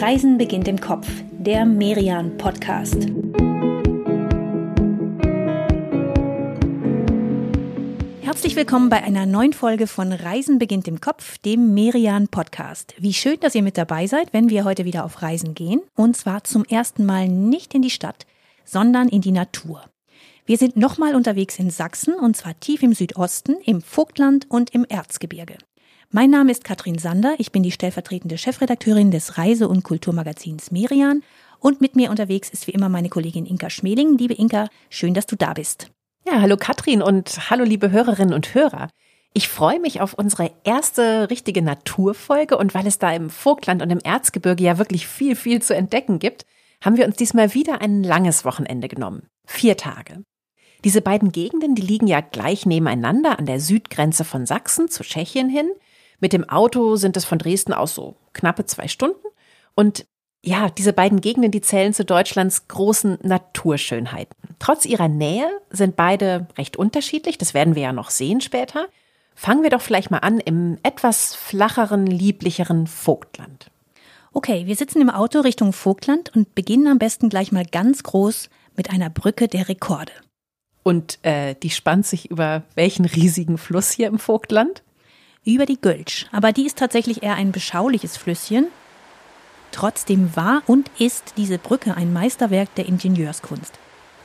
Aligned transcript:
Reisen 0.00 0.38
beginnt 0.38 0.66
im 0.66 0.80
Kopf, 0.80 1.06
der 1.30 1.66
Merian 1.66 2.38
Podcast. 2.38 3.06
Herzlich 8.22 8.56
willkommen 8.56 8.88
bei 8.88 9.02
einer 9.02 9.26
neuen 9.26 9.52
Folge 9.52 9.86
von 9.86 10.12
Reisen 10.12 10.58
beginnt 10.58 10.88
im 10.88 11.02
Kopf, 11.02 11.36
dem 11.36 11.74
Merian 11.74 12.28
Podcast. 12.28 12.94
Wie 12.96 13.12
schön, 13.12 13.38
dass 13.40 13.54
ihr 13.54 13.62
mit 13.62 13.76
dabei 13.76 14.06
seid, 14.06 14.32
wenn 14.32 14.48
wir 14.48 14.64
heute 14.64 14.86
wieder 14.86 15.04
auf 15.04 15.20
Reisen 15.20 15.54
gehen. 15.54 15.82
Und 15.96 16.16
zwar 16.16 16.44
zum 16.44 16.64
ersten 16.64 17.04
Mal 17.04 17.28
nicht 17.28 17.74
in 17.74 17.82
die 17.82 17.90
Stadt, 17.90 18.24
sondern 18.64 19.06
in 19.06 19.20
die 19.20 19.32
Natur. 19.32 19.84
Wir 20.46 20.56
sind 20.56 20.78
nochmal 20.78 21.14
unterwegs 21.14 21.58
in 21.58 21.68
Sachsen 21.68 22.14
und 22.14 22.38
zwar 22.38 22.58
tief 22.58 22.82
im 22.82 22.94
Südosten, 22.94 23.56
im 23.66 23.82
Vogtland 23.82 24.46
und 24.48 24.70
im 24.70 24.86
Erzgebirge. 24.86 25.58
Mein 26.12 26.30
Name 26.30 26.50
ist 26.50 26.64
Katrin 26.64 26.98
Sander, 26.98 27.36
ich 27.38 27.52
bin 27.52 27.62
die 27.62 27.70
stellvertretende 27.70 28.36
Chefredakteurin 28.36 29.12
des 29.12 29.38
Reise- 29.38 29.68
und 29.68 29.84
Kulturmagazins 29.84 30.72
Merian 30.72 31.22
und 31.60 31.80
mit 31.80 31.94
mir 31.94 32.10
unterwegs 32.10 32.50
ist 32.50 32.66
wie 32.66 32.72
immer 32.72 32.88
meine 32.88 33.08
Kollegin 33.08 33.46
Inka 33.46 33.70
Schmeling. 33.70 34.18
Liebe 34.18 34.34
Inka, 34.34 34.66
schön, 34.88 35.14
dass 35.14 35.26
du 35.26 35.36
da 35.36 35.52
bist. 35.52 35.92
Ja, 36.26 36.40
hallo 36.40 36.56
Katrin 36.56 37.00
und 37.00 37.48
hallo 37.48 37.62
liebe 37.62 37.92
Hörerinnen 37.92 38.34
und 38.34 38.56
Hörer. 38.56 38.90
Ich 39.34 39.48
freue 39.48 39.78
mich 39.78 40.00
auf 40.00 40.14
unsere 40.14 40.50
erste 40.64 41.30
richtige 41.30 41.62
Naturfolge 41.62 42.58
und 42.58 42.74
weil 42.74 42.88
es 42.88 42.98
da 42.98 43.12
im 43.12 43.30
Vogtland 43.30 43.80
und 43.80 43.90
im 43.90 44.00
Erzgebirge 44.00 44.64
ja 44.64 44.78
wirklich 44.78 45.06
viel, 45.06 45.36
viel 45.36 45.62
zu 45.62 45.76
entdecken 45.76 46.18
gibt, 46.18 46.44
haben 46.84 46.96
wir 46.96 47.06
uns 47.06 47.14
diesmal 47.14 47.54
wieder 47.54 47.82
ein 47.82 48.02
langes 48.02 48.44
Wochenende 48.44 48.88
genommen. 48.88 49.28
Vier 49.46 49.76
Tage. 49.76 50.24
Diese 50.82 51.02
beiden 51.02 51.30
Gegenden, 51.30 51.76
die 51.76 51.82
liegen 51.82 52.08
ja 52.08 52.20
gleich 52.20 52.66
nebeneinander 52.66 53.38
an 53.38 53.46
der 53.46 53.60
Südgrenze 53.60 54.24
von 54.24 54.44
Sachsen 54.44 54.88
zu 54.88 55.04
Tschechien 55.04 55.48
hin. 55.48 55.70
Mit 56.20 56.32
dem 56.32 56.48
Auto 56.48 56.96
sind 56.96 57.16
es 57.16 57.24
von 57.24 57.38
Dresden 57.38 57.72
aus 57.72 57.94
so 57.94 58.16
knappe 58.32 58.66
zwei 58.66 58.88
Stunden. 58.88 59.26
Und 59.74 60.06
ja, 60.42 60.70
diese 60.70 60.92
beiden 60.92 61.20
Gegenden, 61.20 61.50
die 61.50 61.60
zählen 61.60 61.92
zu 61.92 62.04
Deutschlands 62.04 62.68
großen 62.68 63.18
Naturschönheiten. 63.22 64.36
Trotz 64.58 64.86
ihrer 64.86 65.08
Nähe 65.08 65.48
sind 65.70 65.96
beide 65.96 66.46
recht 66.56 66.76
unterschiedlich, 66.76 67.36
das 67.36 67.52
werden 67.52 67.74
wir 67.74 67.82
ja 67.82 67.92
noch 67.92 68.10
sehen 68.10 68.40
später. 68.40 68.88
Fangen 69.34 69.62
wir 69.62 69.70
doch 69.70 69.82
vielleicht 69.82 70.10
mal 70.10 70.18
an 70.18 70.38
im 70.38 70.78
etwas 70.82 71.34
flacheren, 71.34 72.06
lieblicheren 72.06 72.86
Vogtland. 72.86 73.70
Okay, 74.32 74.66
wir 74.66 74.76
sitzen 74.76 75.00
im 75.00 75.10
Auto 75.10 75.40
Richtung 75.40 75.72
Vogtland 75.72 76.34
und 76.34 76.54
beginnen 76.54 76.86
am 76.86 76.98
besten 76.98 77.28
gleich 77.28 77.52
mal 77.52 77.64
ganz 77.64 78.02
groß 78.02 78.48
mit 78.76 78.90
einer 78.90 79.10
Brücke 79.10 79.48
der 79.48 79.68
Rekorde. 79.68 80.12
Und 80.82 81.18
äh, 81.22 81.54
die 81.62 81.70
spannt 81.70 82.06
sich 82.06 82.30
über 82.30 82.62
welchen 82.74 83.04
riesigen 83.04 83.58
Fluss 83.58 83.90
hier 83.90 84.06
im 84.08 84.18
Vogtland? 84.18 84.82
Über 85.44 85.64
die 85.64 85.80
Gölsch. 85.80 86.26
Aber 86.32 86.52
die 86.52 86.66
ist 86.66 86.76
tatsächlich 86.76 87.22
eher 87.22 87.34
ein 87.34 87.50
beschauliches 87.50 88.18
Flüsschen. 88.18 88.66
Trotzdem 89.72 90.36
war 90.36 90.62
und 90.66 90.90
ist 90.98 91.34
diese 91.38 91.56
Brücke 91.56 91.96
ein 91.96 92.12
Meisterwerk 92.12 92.74
der 92.74 92.86
Ingenieurskunst. 92.86 93.72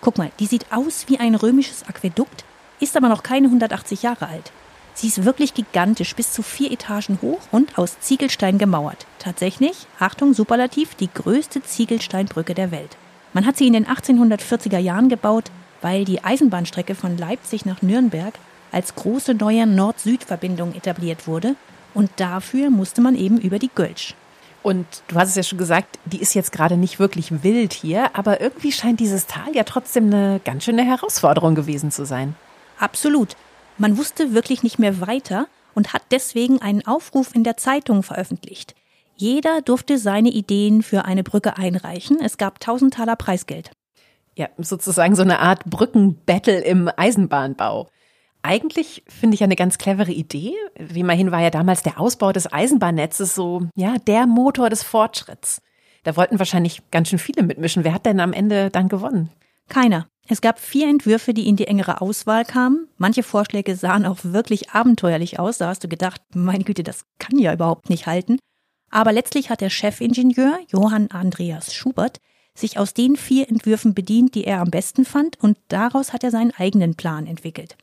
Guck 0.02 0.18
mal, 0.18 0.32
die 0.40 0.46
sieht 0.46 0.66
aus 0.72 1.06
wie 1.08 1.18
ein 1.18 1.36
römisches 1.36 1.88
Aquädukt, 1.88 2.44
ist 2.82 2.98
aber 2.98 3.08
noch 3.08 3.24
keine 3.24 3.48
180 3.48 4.04
Jahre 4.04 4.28
alt. 4.28 4.52
Sie 4.94 5.08
ist 5.08 5.24
wirklich 5.24 5.54
gigantisch, 5.54 6.16
bis 6.16 6.34
zu 6.34 6.42
vier 6.42 6.72
Etagen 6.72 7.20
hoch 7.22 7.42
und 7.52 7.78
aus 7.78 8.00
Ziegelstein 8.02 8.58
gemauert. 8.58 9.06
Tatsächlich, 9.20 9.88
Achtung, 10.00 10.34
Superlativ, 10.34 10.96
die 10.96 11.10
größte 11.14 11.64
Ziegelsteinbrücke 11.64 12.54
der 12.54 12.72
Welt. 12.72 12.98
Man 13.34 13.46
hat 13.46 13.56
sie 13.56 13.68
in 13.68 13.74
den 13.74 13.88
1840er 13.88 14.80
Jahren 14.80 15.08
gebaut, 15.08 15.46
weil 15.82 16.04
die 16.04 16.24
Eisenbahnstrecke 16.24 16.96
von 16.96 17.18
Leipzig 17.18 17.66
nach 17.66 17.82
Nürnberg 17.82 18.34
als 18.76 18.94
große 18.94 19.34
neue 19.34 19.66
Nord-Süd-Verbindung 19.66 20.76
etabliert 20.76 21.28
wurde 21.28 21.56
und 21.94 22.12
dafür 22.18 22.70
musste 22.70 23.02
man 23.02 23.16
eben 23.16 23.40
über 23.40 23.58
die 23.58 23.72
Gölsch. 23.73 24.16
Und 24.64 24.86
du 25.08 25.16
hast 25.16 25.30
es 25.30 25.36
ja 25.36 25.44
schon 25.44 25.59
gesagt, 25.59 26.00
die 26.06 26.20
ist 26.20 26.34
jetzt 26.34 26.52
gerade 26.52 26.76
nicht 26.76 27.00
wirklich 27.00 27.44
wild 27.44 27.72
hier, 27.72 28.16
aber 28.16 28.42
irgendwie 28.42 28.72
scheint 28.72 29.00
dieses 29.00 29.28
Tal 29.28 29.56
ja 29.56 29.64
trotzdem 29.64 30.08
eine 30.08 30.41
ganz 30.44 30.66
schöne 30.66 30.84
Herausforderung 30.84 31.56
gewesen 31.56 31.90
zu 31.91 32.06
sein. 32.06 32.36
Absolut. 32.78 33.38
Man 33.78 33.97
wusste 33.97 34.34
wirklich 34.34 34.62
nicht 34.63 34.78
mehr 34.78 35.00
weiter 35.00 35.47
und 35.74 35.94
hat 35.94 36.02
deswegen 36.12 36.62
einen 36.62 36.86
Aufruf 36.86 37.34
in 37.34 37.44
der 37.44 37.57
Zeitung 37.57 38.03
veröffentlicht. 38.03 38.75
Jeder 39.16 39.62
durfte 39.62 39.97
seine 39.97 40.30
Ideen 40.30 40.81
für 40.81 41.06
eine 41.06 41.24
Brücke 41.24 41.57
einreichen. 41.57 42.19
Es 42.19 42.38
gab 42.38 42.56
1000 42.56 42.96
Taler 42.96 43.16
Preisgeld. 43.16 43.72
Ja, 44.36 44.50
sozusagen 44.57 45.16
so 45.16 45.22
eine 45.22 45.40
Art 45.40 45.63
Brückenbattle 45.66 46.59
im 46.59 46.90
Eisenbahnbau. 46.97 47.90
Eigentlich 48.45 49.01
finde 49.07 49.33
ich 49.33 49.44
eine 49.44 49.56
ganz 49.56 49.79
clevere 49.79 50.11
Idee. 50.11 50.53
Wie 50.78 51.00
immerhin 51.00 51.31
war 51.31 51.41
ja 51.41 51.50
damals 51.50 51.81
der 51.81 52.00
Ausbau 52.00 52.31
des 52.31 52.53
Eisenbahnnetzes 52.53 53.33
so, 53.33 53.63
ja, 53.75 53.97
der 53.97 54.28
Motor 54.28 54.69
des 54.69 54.83
Fortschritts. 54.83 55.63
Da 56.03 56.16
wollten 56.16 56.38
wahrscheinlich 56.38 56.83
ganz 56.91 57.09
schön 57.09 57.17
viele 57.17 57.41
mitmischen. 57.41 57.83
Wer 57.83 57.95
hat 57.95 58.06
denn 58.06 58.19
am 58.19 58.33
Ende 58.33 58.69
dann 58.69 58.88
gewonnen? 58.88 59.31
Keiner. 59.67 60.06
Es 60.28 60.41
gab 60.41 60.59
vier 60.59 60.88
Entwürfe, 60.88 61.33
die 61.33 61.47
in 61.47 61.56
die 61.56 61.66
engere 61.66 62.01
Auswahl 62.01 62.45
kamen. 62.45 62.88
Manche 62.97 63.23
Vorschläge 63.23 63.75
sahen 63.75 64.06
auch 64.06 64.19
wirklich 64.22 64.69
abenteuerlich 64.69 65.39
aus. 65.39 65.57
Da 65.57 65.69
hast 65.69 65.83
du 65.83 65.88
gedacht, 65.88 66.22
meine 66.35 66.66
Güte, 66.66 66.83
das 66.83 67.06
kann 67.17 67.39
ja 67.39 67.51
überhaupt 67.51 67.89
nicht 67.89 68.06
halten. 68.06 68.38
Aber 68.91 69.12
letztlich 69.12 69.50
hat 69.50 69.62
der 69.62 69.72
Chefingenieur 69.72 70.59
Johann 70.67 71.09
Andreas 71.09 71.73
Schubert 71.73 72.19
sich 72.53 72.77
aus 72.77 72.94
den 72.94 73.16
vier 73.16 73.50
Entwürfen 73.50 73.95
bedient, 73.95 74.35
die 74.35 74.44
er 74.44 74.62
am 74.62 74.69
besten 74.69 75.03
fand, 75.03 75.39
und 75.41 75.57
daraus 75.67 76.13
hat 76.13 76.23
er 76.23 76.29
seinen 76.29 76.51
eigenen 76.51 76.94
Plan 76.94 77.25
entwickelt. 77.25 77.75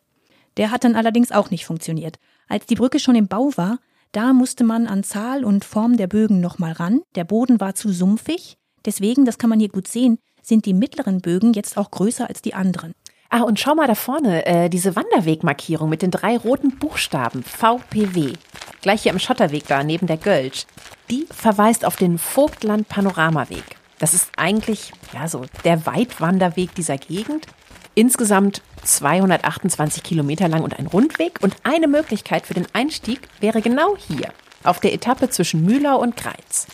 Der 0.57 0.71
hat 0.71 0.85
dann 0.85 0.97
allerdings 0.97 1.33
auch 1.33 1.51
nicht 1.51 1.67
funktioniert. 1.67 2.17
Als 2.49 2.67
die 2.67 2.75
Brücke 2.75 2.99
schon 2.99 3.15
im 3.15 3.29
Bau 3.29 3.51
war, 3.57 3.79
da 4.13 4.33
musste 4.33 4.65
man 4.65 4.87
an 4.87 5.05
Zahl 5.05 5.45
und 5.45 5.65
Form 5.65 5.97
der 5.97 6.07
Bögen 6.07 6.41
nochmal 6.41 6.73
ran. 6.73 7.01
Der 7.15 7.25
Boden 7.25 7.61
war 7.61 7.75
zu 7.75 7.91
sumpfig. 7.91 8.59
Deswegen, 8.85 9.25
das 9.25 9.39
kann 9.39 9.49
man 9.49 9.61
hier 9.61 9.71
gut 9.71 9.89
sehen, 9.89 10.19
sind 10.43 10.67
die 10.67 10.75
mittleren 10.75 11.21
Bögen 11.21 11.53
jetzt 11.55 11.79
auch 11.79 11.91
größer 11.91 12.29
als 12.29 12.43
die 12.43 12.55
anderen. 12.55 12.93
Ah, 13.31 13.43
und 13.43 13.59
schau 13.59 13.75
mal 13.75 13.87
da 13.87 13.95
vorne, 13.95 14.45
äh, 14.45 14.69
diese 14.69 14.95
Wanderwegmarkierung 14.95 15.89
mit 15.89 16.03
den 16.03 16.11
drei 16.11 16.37
roten 16.37 16.77
Buchstaben 16.79 17.43
VPW. 17.43 18.35
Gleich 18.83 19.05
hier 19.05 19.13
am 19.13 19.19
Schotterweg 19.19 19.67
da, 19.67 19.83
neben 19.83 20.07
der 20.07 20.19
Gölsch. 20.19 20.67
Die 21.09 21.27
verweist 21.31 21.87
auf 21.87 21.97
den 21.97 22.19
Vogtland 22.19 22.89
Panoramaweg. 22.89 23.65
Das 23.99 24.13
ist 24.13 24.31
eigentlich, 24.37 24.93
ja, 25.15 25.29
so 25.29 25.47
der 25.65 25.87
Weitwanderweg 25.87 26.75
dieser 26.75 26.99
Gegend. 26.99 27.47
Insgesamt 27.95 28.61
228 28.83 30.03
Kilometer 30.03 30.49
lang 30.49 30.63
und 30.63 30.79
ein 30.79 30.87
Rundweg. 30.87 31.39
Und 31.43 31.55
eine 31.63 31.89
Möglichkeit 31.89 32.47
für 32.47 32.55
den 32.55 32.67
Einstieg 32.73 33.21
wäre 33.41 33.63
genau 33.63 33.97
hier, 33.97 34.33
auf 34.65 34.81
der 34.81 34.93
Etappe 34.93 35.31
zwischen 35.31 35.65
Mühlau 35.65 35.99
und 35.99 36.17
Greiz. 36.17 36.67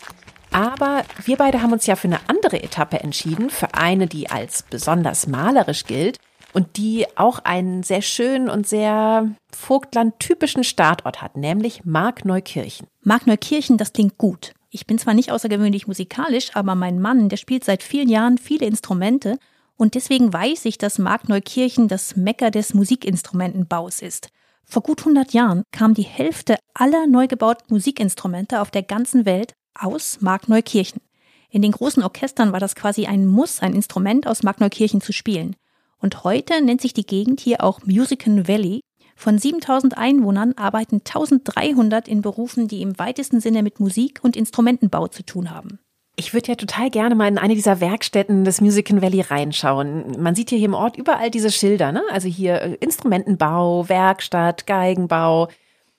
Aber 0.51 1.03
wir 1.23 1.37
beide 1.37 1.61
haben 1.61 1.73
uns 1.73 1.85
ja 1.85 1.95
für 1.95 2.07
eine 2.07 2.19
andere 2.27 2.63
Etappe 2.63 2.99
entschieden, 2.99 3.49
für 3.49 3.73
eine, 3.75 4.07
die 4.07 4.29
als 4.29 4.63
besonders 4.63 5.27
malerisch 5.27 5.85
gilt 5.85 6.17
und 6.53 6.77
die 6.77 7.05
auch 7.15 7.39
einen 7.39 7.83
sehr 7.83 8.01
schönen 8.01 8.49
und 8.49 8.67
sehr 8.67 9.29
Vogtland-typischen 9.51 10.63
Startort 10.63 11.21
hat, 11.21 11.37
nämlich 11.37 11.85
Markneukirchen. 11.85 12.87
Markneukirchen, 13.03 13.77
das 13.77 13.93
klingt 13.93 14.17
gut. 14.17 14.53
Ich 14.71 14.85
bin 14.85 14.97
zwar 14.97 15.13
nicht 15.13 15.31
außergewöhnlich 15.31 15.87
musikalisch, 15.87 16.55
aber 16.55 16.75
mein 16.75 16.99
Mann, 16.99 17.29
der 17.29 17.37
spielt 17.37 17.63
seit 17.63 17.83
vielen 17.83 18.09
Jahren 18.09 18.37
viele 18.37 18.65
Instrumente 18.65 19.37
und 19.79 19.95
deswegen 19.95 20.33
weiß 20.33 20.65
ich, 20.65 20.77
dass 20.77 20.99
Markneukirchen 20.99 21.87
das 21.87 22.17
Mecker 22.17 22.51
des 22.51 22.73
Musikinstrumentenbaus 22.73 24.01
ist. 24.01 24.27
Vor 24.65 24.83
gut 24.83 24.99
100 24.99 25.31
Jahren 25.31 25.63
kam 25.71 25.93
die 25.93 26.03
Hälfte 26.03 26.57
aller 26.73 27.07
neu 27.07 27.27
gebauten 27.27 27.67
Musikinstrumente 27.69 28.59
auf 28.59 28.71
der 28.71 28.83
ganzen 28.83 29.25
Welt 29.25 29.53
aus 29.73 30.19
Markneukirchen. 30.19 31.01
In 31.49 31.61
den 31.61 31.71
großen 31.71 32.03
Orchestern 32.03 32.51
war 32.51 32.59
das 32.59 32.75
quasi 32.75 33.05
ein 33.05 33.25
Muss, 33.25 33.61
ein 33.61 33.73
Instrument 33.73 34.27
aus 34.27 34.43
Markneukirchen 34.43 34.99
zu 34.99 35.13
spielen. 35.13 35.55
Und 35.97 36.25
heute 36.25 36.61
nennt 36.61 36.81
sich 36.81 36.93
die 36.93 37.05
Gegend 37.05 37.39
hier 37.39 37.63
auch 37.63 37.79
Musican 37.85 38.49
Valley. 38.49 38.81
Von 39.15 39.39
7000 39.39 39.97
Einwohnern 39.97 40.53
arbeiten 40.57 40.97
1300 40.97 42.09
in 42.09 42.21
Berufen, 42.21 42.67
die 42.67 42.81
im 42.81 42.99
weitesten 42.99 43.39
Sinne 43.39 43.63
mit 43.63 43.79
Musik 43.79 44.19
und 44.23 44.35
Instrumentenbau 44.35 45.07
zu 45.07 45.23
tun 45.23 45.51
haben. 45.51 45.79
Ich 46.19 46.33
würde 46.33 46.49
ja 46.49 46.55
total 46.55 46.89
gerne 46.89 47.15
mal 47.15 47.29
in 47.29 47.37
eine 47.37 47.55
dieser 47.55 47.79
Werkstätten 47.79 48.43
des 48.43 48.59
Music 48.59 48.91
Valley 49.01 49.21
reinschauen. 49.21 50.21
Man 50.21 50.35
sieht 50.35 50.49
hier 50.49 50.59
im 50.59 50.73
Ort 50.73 50.97
überall 50.97 51.31
diese 51.31 51.49
Schilder, 51.49 51.93
ne? 51.93 52.03
Also 52.11 52.27
hier 52.27 52.61
äh, 52.61 52.73
Instrumentenbau, 52.81 53.87
Werkstatt, 53.87 54.67
Geigenbau. 54.67 55.47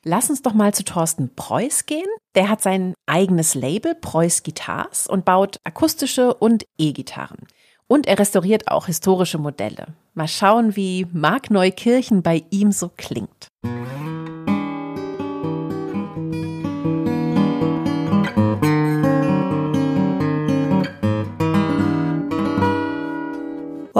Lass 0.05 0.29
uns 0.29 0.43
doch 0.43 0.53
mal 0.53 0.75
zu 0.75 0.85
Thorsten 0.85 1.35
Preuß 1.35 1.87
gehen. 1.87 2.07
Der 2.35 2.51
hat 2.51 2.61
sein 2.61 2.93
eigenes 3.07 3.55
Label 3.55 3.95
Preuß 3.95 4.43
Guitars 4.43 5.07
und 5.07 5.25
baut 5.25 5.57
akustische 5.65 6.35
und 6.35 6.67
E-Gitarren. 6.77 7.39
Und 7.87 8.07
er 8.07 8.19
restauriert 8.19 8.69
auch 8.69 8.87
historische 8.87 9.39
Modelle. 9.39 9.87
Mal 10.13 10.29
schauen, 10.29 10.77
wie 10.77 11.07
Markneukirchen 11.15 12.21
bei 12.21 12.45
ihm 12.51 12.73
so 12.73 12.91
klingt. 12.95 13.40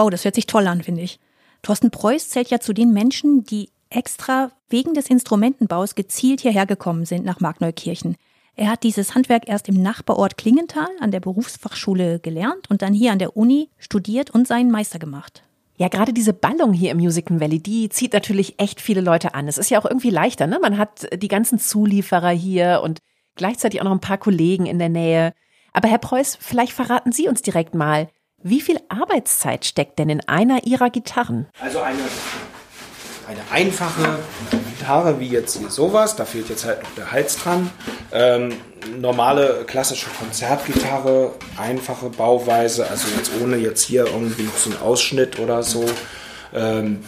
Wow, 0.01 0.09
das 0.09 0.25
hört 0.25 0.33
sich 0.33 0.47
toll 0.47 0.65
an, 0.65 0.81
finde 0.81 1.03
ich. 1.03 1.19
Thorsten 1.61 1.91
Preuß 1.91 2.29
zählt 2.29 2.49
ja 2.49 2.59
zu 2.59 2.73
den 2.73 2.91
Menschen, 2.91 3.43
die 3.43 3.69
extra 3.91 4.51
wegen 4.67 4.95
des 4.95 5.11
Instrumentenbaus 5.11 5.93
gezielt 5.93 6.41
hierher 6.41 6.65
gekommen 6.65 7.05
sind 7.05 7.23
nach 7.23 7.39
Markneukirchen. 7.39 8.15
Er 8.55 8.71
hat 8.71 8.81
dieses 8.81 9.13
Handwerk 9.13 9.47
erst 9.47 9.69
im 9.69 9.79
Nachbarort 9.79 10.37
Klingenthal 10.37 10.89
an 11.01 11.11
der 11.11 11.19
Berufsfachschule 11.19 12.19
gelernt 12.19 12.67
und 12.71 12.81
dann 12.81 12.95
hier 12.95 13.11
an 13.11 13.19
der 13.19 13.37
Uni 13.37 13.69
studiert 13.77 14.31
und 14.31 14.47
seinen 14.47 14.71
Meister 14.71 14.97
gemacht. 14.97 15.43
Ja, 15.77 15.87
gerade 15.87 16.13
diese 16.13 16.33
Ballung 16.33 16.73
hier 16.73 16.89
im 16.89 16.97
Music 16.97 17.27
Valley, 17.29 17.59
die 17.59 17.89
zieht 17.89 18.13
natürlich 18.13 18.59
echt 18.59 18.81
viele 18.81 19.01
Leute 19.01 19.35
an. 19.35 19.47
Es 19.47 19.59
ist 19.59 19.69
ja 19.69 19.79
auch 19.79 19.85
irgendwie 19.85 20.09
leichter, 20.09 20.47
ne? 20.47 20.57
Man 20.59 20.79
hat 20.79 21.07
die 21.13 21.27
ganzen 21.27 21.59
Zulieferer 21.59 22.31
hier 22.31 22.81
und 22.83 22.97
gleichzeitig 23.35 23.79
auch 23.81 23.85
noch 23.85 23.91
ein 23.91 24.01
paar 24.01 24.17
Kollegen 24.17 24.65
in 24.65 24.79
der 24.79 24.89
Nähe. 24.89 25.33
Aber 25.73 25.87
Herr 25.89 25.99
Preuß, 25.99 26.39
vielleicht 26.41 26.73
verraten 26.73 27.11
Sie 27.11 27.27
uns 27.27 27.43
direkt 27.43 27.75
mal, 27.75 28.09
wie 28.43 28.61
viel 28.61 28.79
Arbeitszeit 28.89 29.65
steckt 29.65 29.99
denn 29.99 30.09
in 30.09 30.27
einer 30.27 30.65
Ihrer 30.65 30.89
Gitarren? 30.89 31.47
Also 31.59 31.79
eine, 31.79 31.99
eine 33.27 33.39
einfache 33.51 34.19
Gitarre 34.77 35.19
wie 35.19 35.27
jetzt 35.27 35.57
hier 35.57 35.69
sowas, 35.69 36.15
da 36.15 36.25
fehlt 36.25 36.49
jetzt 36.49 36.65
halt 36.65 36.81
noch 36.83 36.95
der 36.95 37.11
Hals 37.11 37.37
dran. 37.37 37.69
Ähm, 38.11 38.53
normale 38.99 39.63
klassische 39.67 40.09
Konzertgitarre, 40.09 41.33
einfache 41.57 42.09
Bauweise, 42.09 42.89
also 42.89 43.07
jetzt 43.15 43.31
ohne 43.41 43.57
jetzt 43.57 43.83
hier 43.83 44.05
irgendwie 44.05 44.49
so 44.57 44.71
einen 44.71 44.81
Ausschnitt 44.81 45.39
oder 45.39 45.63
so. 45.63 45.85
Ähm, 46.53 47.03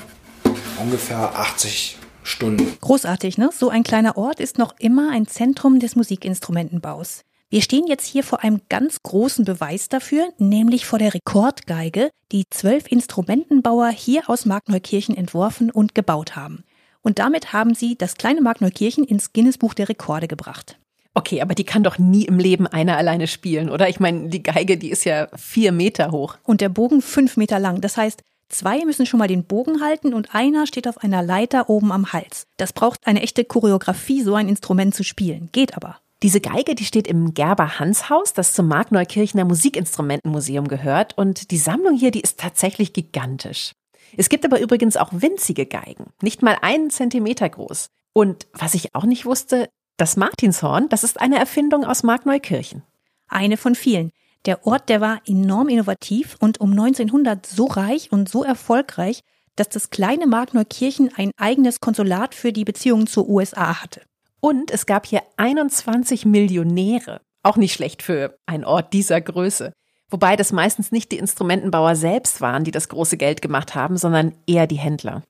ungefähr 0.79 1.17
80 1.35 1.97
Stunden. 2.23 2.77
Großartig, 2.79 3.37
ne? 3.37 3.49
So 3.53 3.69
ein 3.69 3.83
kleiner 3.83 4.17
Ort 4.17 4.39
ist 4.39 4.57
noch 4.57 4.75
immer 4.79 5.11
ein 5.11 5.27
Zentrum 5.27 5.79
des 5.79 5.95
Musikinstrumentenbaus. 5.95 7.23
Wir 7.53 7.61
stehen 7.61 7.85
jetzt 7.85 8.07
hier 8.07 8.23
vor 8.23 8.43
einem 8.43 8.61
ganz 8.67 9.03
großen 9.03 9.45
Beweis 9.45 9.87
dafür, 9.87 10.27
nämlich 10.39 10.87
vor 10.87 10.97
der 10.97 11.13
Rekordgeige, 11.13 12.09
die 12.31 12.45
zwölf 12.49 12.91
Instrumentenbauer 12.91 13.89
hier 13.89 14.27
aus 14.27 14.47
Markneukirchen 14.47 15.15
entworfen 15.15 15.69
und 15.69 15.93
gebaut 15.93 16.35
haben. 16.35 16.63
Und 17.03 17.19
damit 17.19 17.53
haben 17.53 17.75
sie 17.75 17.95
das 17.95 18.15
kleine 18.15 18.41
Markneukirchen 18.41 19.03
ins 19.03 19.33
Guinness-Buch 19.33 19.75
der 19.75 19.87
Rekorde 19.87 20.27
gebracht. 20.27 20.79
Okay, 21.13 21.43
aber 21.43 21.53
die 21.53 21.63
kann 21.63 21.83
doch 21.83 21.99
nie 21.99 22.25
im 22.25 22.39
Leben 22.39 22.65
einer 22.65 22.97
alleine 22.97 23.27
spielen, 23.27 23.69
oder? 23.69 23.87
Ich 23.87 23.99
meine, 23.99 24.29
die 24.29 24.41
Geige, 24.41 24.79
die 24.79 24.89
ist 24.89 25.03
ja 25.03 25.27
vier 25.35 25.71
Meter 25.71 26.09
hoch. 26.09 26.37
Und 26.41 26.59
der 26.59 26.69
Bogen 26.69 27.03
fünf 27.03 27.37
Meter 27.37 27.59
lang. 27.59 27.81
Das 27.81 27.97
heißt, 27.97 28.23
zwei 28.49 28.83
müssen 28.83 29.05
schon 29.05 29.19
mal 29.19 29.27
den 29.27 29.43
Bogen 29.43 29.79
halten 29.79 30.15
und 30.15 30.33
einer 30.33 30.65
steht 30.65 30.87
auf 30.87 31.03
einer 31.03 31.21
Leiter 31.21 31.69
oben 31.69 31.91
am 31.91 32.13
Hals. 32.13 32.47
Das 32.57 32.73
braucht 32.73 33.05
eine 33.05 33.21
echte 33.21 33.45
Choreografie, 33.45 34.23
so 34.23 34.33
ein 34.33 34.49
Instrument 34.49 34.95
zu 34.95 35.03
spielen. 35.03 35.49
Geht 35.51 35.77
aber. 35.77 35.99
Diese 36.23 36.39
Geige, 36.39 36.73
die 36.73 36.85
steht 36.85 37.07
im 37.07 37.33
Gerber 37.33 37.79
Hans 37.79 38.09
Haus, 38.09 38.31
das 38.31 38.53
zum 38.53 38.69
Markneukirchener 38.69 39.43
Musikinstrumentenmuseum 39.43 40.69
gehört. 40.69 41.17
Und 41.17 41.51
die 41.51 41.57
Sammlung 41.57 41.97
hier, 41.97 42.11
die 42.11 42.21
ist 42.21 42.39
tatsächlich 42.39 42.93
gigantisch. 42.93 43.73
Es 44.15 44.29
gibt 44.29 44.45
aber 44.45 44.61
übrigens 44.61 44.95
auch 44.95 45.09
winzige 45.11 45.65
Geigen, 45.65 46.05
nicht 46.21 46.41
mal 46.41 46.57
einen 46.61 46.89
Zentimeter 46.89 47.49
groß. 47.49 47.87
Und 48.13 48.47
was 48.53 48.73
ich 48.73 48.95
auch 48.95 49.03
nicht 49.03 49.25
wusste, 49.25 49.69
das 49.97 50.15
Martinshorn, 50.15 50.87
das 50.87 51.03
ist 51.03 51.19
eine 51.19 51.37
Erfindung 51.37 51.83
aus 51.83 52.03
Markneukirchen. 52.03 52.83
Eine 53.27 53.57
von 53.57 53.75
vielen. 53.75 54.11
Der 54.45 54.65
Ort, 54.65 54.87
der 54.87 55.01
war 55.01 55.21
enorm 55.27 55.67
innovativ 55.67 56.37
und 56.39 56.61
um 56.61 56.71
1900 56.71 57.45
so 57.45 57.65
reich 57.65 58.13
und 58.13 58.29
so 58.29 58.43
erfolgreich, 58.43 59.21
dass 59.57 59.67
das 59.67 59.89
kleine 59.89 60.27
Markneukirchen 60.27 61.11
ein 61.17 61.31
eigenes 61.35 61.81
Konsulat 61.81 62.33
für 62.33 62.53
die 62.53 62.63
Beziehungen 62.63 63.07
zur 63.07 63.27
USA 63.27 63.81
hatte. 63.81 64.01
Und 64.43 64.71
es 64.71 64.85
gab 64.85 65.05
hier 65.05 65.23
21 65.37 66.25
Millionäre. 66.25 67.21
Auch 67.43 67.55
nicht 67.55 67.71
schlecht 67.71 68.03
für 68.03 68.37
einen 68.45 68.65
Ort 68.65 68.91
dieser 68.91 69.21
Größe. 69.21 69.71
Wobei 70.09 70.35
das 70.35 70.51
meistens 70.51 70.91
nicht 70.91 71.13
die 71.13 71.17
Instrumentenbauer 71.17 71.95
selbst 71.95 72.41
waren, 72.41 72.65
die 72.65 72.71
das 72.71 72.89
große 72.89 73.15
Geld 73.15 73.41
gemacht 73.41 73.73
haben, 73.73 73.95
sondern 73.95 74.33
eher 74.45 74.67
die 74.67 74.75
Händler. 74.75 75.23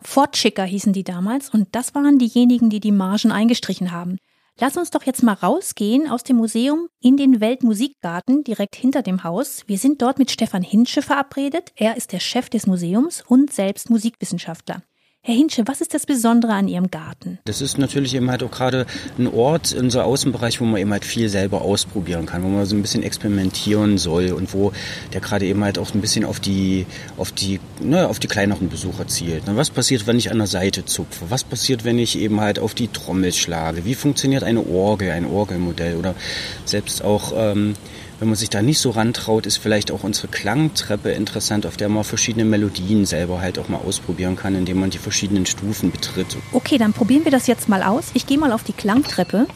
Fortschicker 0.00 0.62
hießen 0.62 0.92
die 0.92 1.02
damals 1.02 1.50
und 1.50 1.66
das 1.72 1.96
waren 1.96 2.20
diejenigen, 2.20 2.70
die 2.70 2.78
die 2.78 2.92
Margen 2.92 3.32
eingestrichen 3.32 3.90
haben. 3.90 4.18
Lass 4.60 4.76
uns 4.76 4.90
doch 4.90 5.02
jetzt 5.02 5.24
mal 5.24 5.32
rausgehen 5.32 6.08
aus 6.08 6.22
dem 6.22 6.36
Museum 6.36 6.86
in 7.00 7.16
den 7.16 7.40
Weltmusikgarten 7.40 8.44
direkt 8.44 8.76
hinter 8.76 9.02
dem 9.02 9.24
Haus. 9.24 9.64
Wir 9.66 9.78
sind 9.78 10.00
dort 10.00 10.20
mit 10.20 10.30
Stefan 10.30 10.62
Hinsche 10.62 11.02
verabredet. 11.02 11.72
Er 11.74 11.96
ist 11.96 12.12
der 12.12 12.20
Chef 12.20 12.48
des 12.48 12.68
Museums 12.68 13.24
und 13.26 13.52
selbst 13.52 13.90
Musikwissenschaftler. 13.90 14.82
Herr 15.30 15.36
Hinsche, 15.36 15.62
was 15.66 15.80
ist 15.80 15.94
das 15.94 16.06
Besondere 16.06 16.54
an 16.54 16.66
Ihrem 16.66 16.90
Garten? 16.90 17.38
Das 17.44 17.60
ist 17.60 17.78
natürlich 17.78 18.16
eben 18.16 18.32
halt 18.32 18.42
auch 18.42 18.50
gerade 18.50 18.84
ein 19.16 19.28
Ort, 19.28 19.72
unser 19.72 20.04
Außenbereich, 20.04 20.60
wo 20.60 20.64
man 20.64 20.80
eben 20.80 20.90
halt 20.90 21.04
viel 21.04 21.28
selber 21.28 21.62
ausprobieren 21.62 22.26
kann, 22.26 22.42
wo 22.42 22.48
man 22.48 22.66
so 22.66 22.74
ein 22.74 22.82
bisschen 22.82 23.04
experimentieren 23.04 23.96
soll 23.96 24.32
und 24.32 24.52
wo 24.52 24.72
der 25.12 25.20
gerade 25.20 25.46
eben 25.46 25.62
halt 25.62 25.78
auch 25.78 25.94
ein 25.94 26.00
bisschen 26.00 26.24
auf 26.24 26.40
die, 26.40 26.84
auf 27.16 27.30
die, 27.30 27.60
ne, 27.80 28.08
auf 28.08 28.18
die 28.18 28.26
kleineren 28.26 28.70
Besucher 28.70 29.06
zielt. 29.06 29.44
Was 29.46 29.70
passiert, 29.70 30.08
wenn 30.08 30.18
ich 30.18 30.32
an 30.32 30.38
der 30.38 30.48
Seite 30.48 30.84
zupfe? 30.84 31.26
Was 31.28 31.44
passiert, 31.44 31.84
wenn 31.84 32.00
ich 32.00 32.18
eben 32.18 32.40
halt 32.40 32.58
auf 32.58 32.74
die 32.74 32.88
Trommel 32.88 33.32
schlage? 33.32 33.84
Wie 33.84 33.94
funktioniert 33.94 34.42
eine 34.42 34.66
Orgel, 34.66 35.12
ein 35.12 35.26
Orgelmodell 35.26 35.96
oder 35.96 36.16
selbst 36.64 37.04
auch, 37.04 37.32
ähm, 37.36 37.76
wenn 38.20 38.28
man 38.28 38.36
sich 38.36 38.50
da 38.50 38.60
nicht 38.60 38.78
so 38.78 38.90
rantraut, 38.90 39.46
ist 39.46 39.56
vielleicht 39.56 39.90
auch 39.90 40.04
unsere 40.04 40.28
Klangtreppe 40.28 41.10
interessant, 41.10 41.64
auf 41.64 41.78
der 41.78 41.88
man 41.88 42.04
verschiedene 42.04 42.44
Melodien 42.44 43.06
selber 43.06 43.40
halt 43.40 43.58
auch 43.58 43.68
mal 43.68 43.78
ausprobieren 43.78 44.36
kann, 44.36 44.54
indem 44.54 44.78
man 44.78 44.90
die 44.90 44.98
verschiedenen 44.98 45.46
Stufen 45.46 45.90
betritt. 45.90 46.36
Okay, 46.52 46.76
dann 46.76 46.92
probieren 46.92 47.24
wir 47.24 47.32
das 47.32 47.46
jetzt 47.46 47.70
mal 47.70 47.82
aus. 47.82 48.10
Ich 48.12 48.26
gehe 48.26 48.38
mal 48.38 48.52
auf 48.52 48.62
die 48.62 48.74
Klangtreppe. 48.74 49.46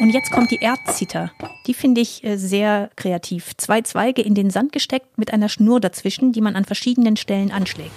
Und 0.00 0.10
jetzt 0.14 0.30
kommt 0.30 0.50
die 0.50 0.60
Erdzither. 0.62 1.30
Die 1.66 1.74
finde 1.74 2.00
ich 2.00 2.24
äh, 2.24 2.38
sehr 2.38 2.88
kreativ. 2.96 3.54
Zwei 3.58 3.82
Zweige 3.82 4.22
in 4.22 4.34
den 4.34 4.48
Sand 4.48 4.72
gesteckt 4.72 5.18
mit 5.18 5.34
einer 5.34 5.50
Schnur 5.50 5.80
dazwischen, 5.80 6.32
die 6.32 6.40
man 6.40 6.56
an 6.56 6.64
verschiedenen 6.64 7.18
Stellen 7.18 7.52
anschlägt. 7.52 7.92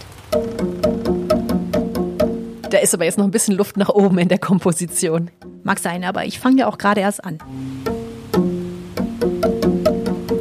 Da 2.72 2.78
ist 2.78 2.94
aber 2.94 3.04
jetzt 3.04 3.18
noch 3.18 3.26
ein 3.26 3.32
bisschen 3.32 3.58
Luft 3.58 3.76
nach 3.76 3.90
oben 3.90 4.18
in 4.18 4.30
der 4.30 4.40
Komposition. 4.40 5.30
Mag 5.64 5.80
sein, 5.80 6.06
aber 6.06 6.24
ich 6.26 6.40
fange 6.40 6.62
ja 6.62 6.68
auch 6.68 6.78
gerade 6.78 7.02
erst 7.02 7.22
an. 7.24 7.38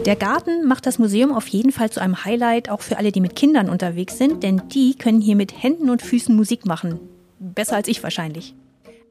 Der 0.06 0.15
Garten 0.15 0.67
macht 0.67 0.87
das 0.87 1.00
Museum 1.00 1.32
auf 1.32 1.49
jeden 1.49 1.73
Fall 1.73 1.91
zu 1.91 2.00
einem 2.00 2.25
Highlight, 2.25 2.71
auch 2.71 2.82
für 2.82 2.99
alle, 2.99 3.11
die 3.11 3.21
mit 3.21 3.35
Kindern 3.35 3.69
unterwegs 3.69 4.17
sind, 4.17 4.44
denn 4.44 4.62
die 4.69 4.94
können 4.94 5.21
hier 5.21 5.35
mit 5.35 5.61
Händen 5.61 5.91
und 5.91 6.03
Füßen 6.03 6.35
Musik 6.35 6.67
machen. 6.67 7.00
Besser 7.41 7.75
als 7.75 7.88
ich 7.88 8.00
wahrscheinlich. 8.05 8.55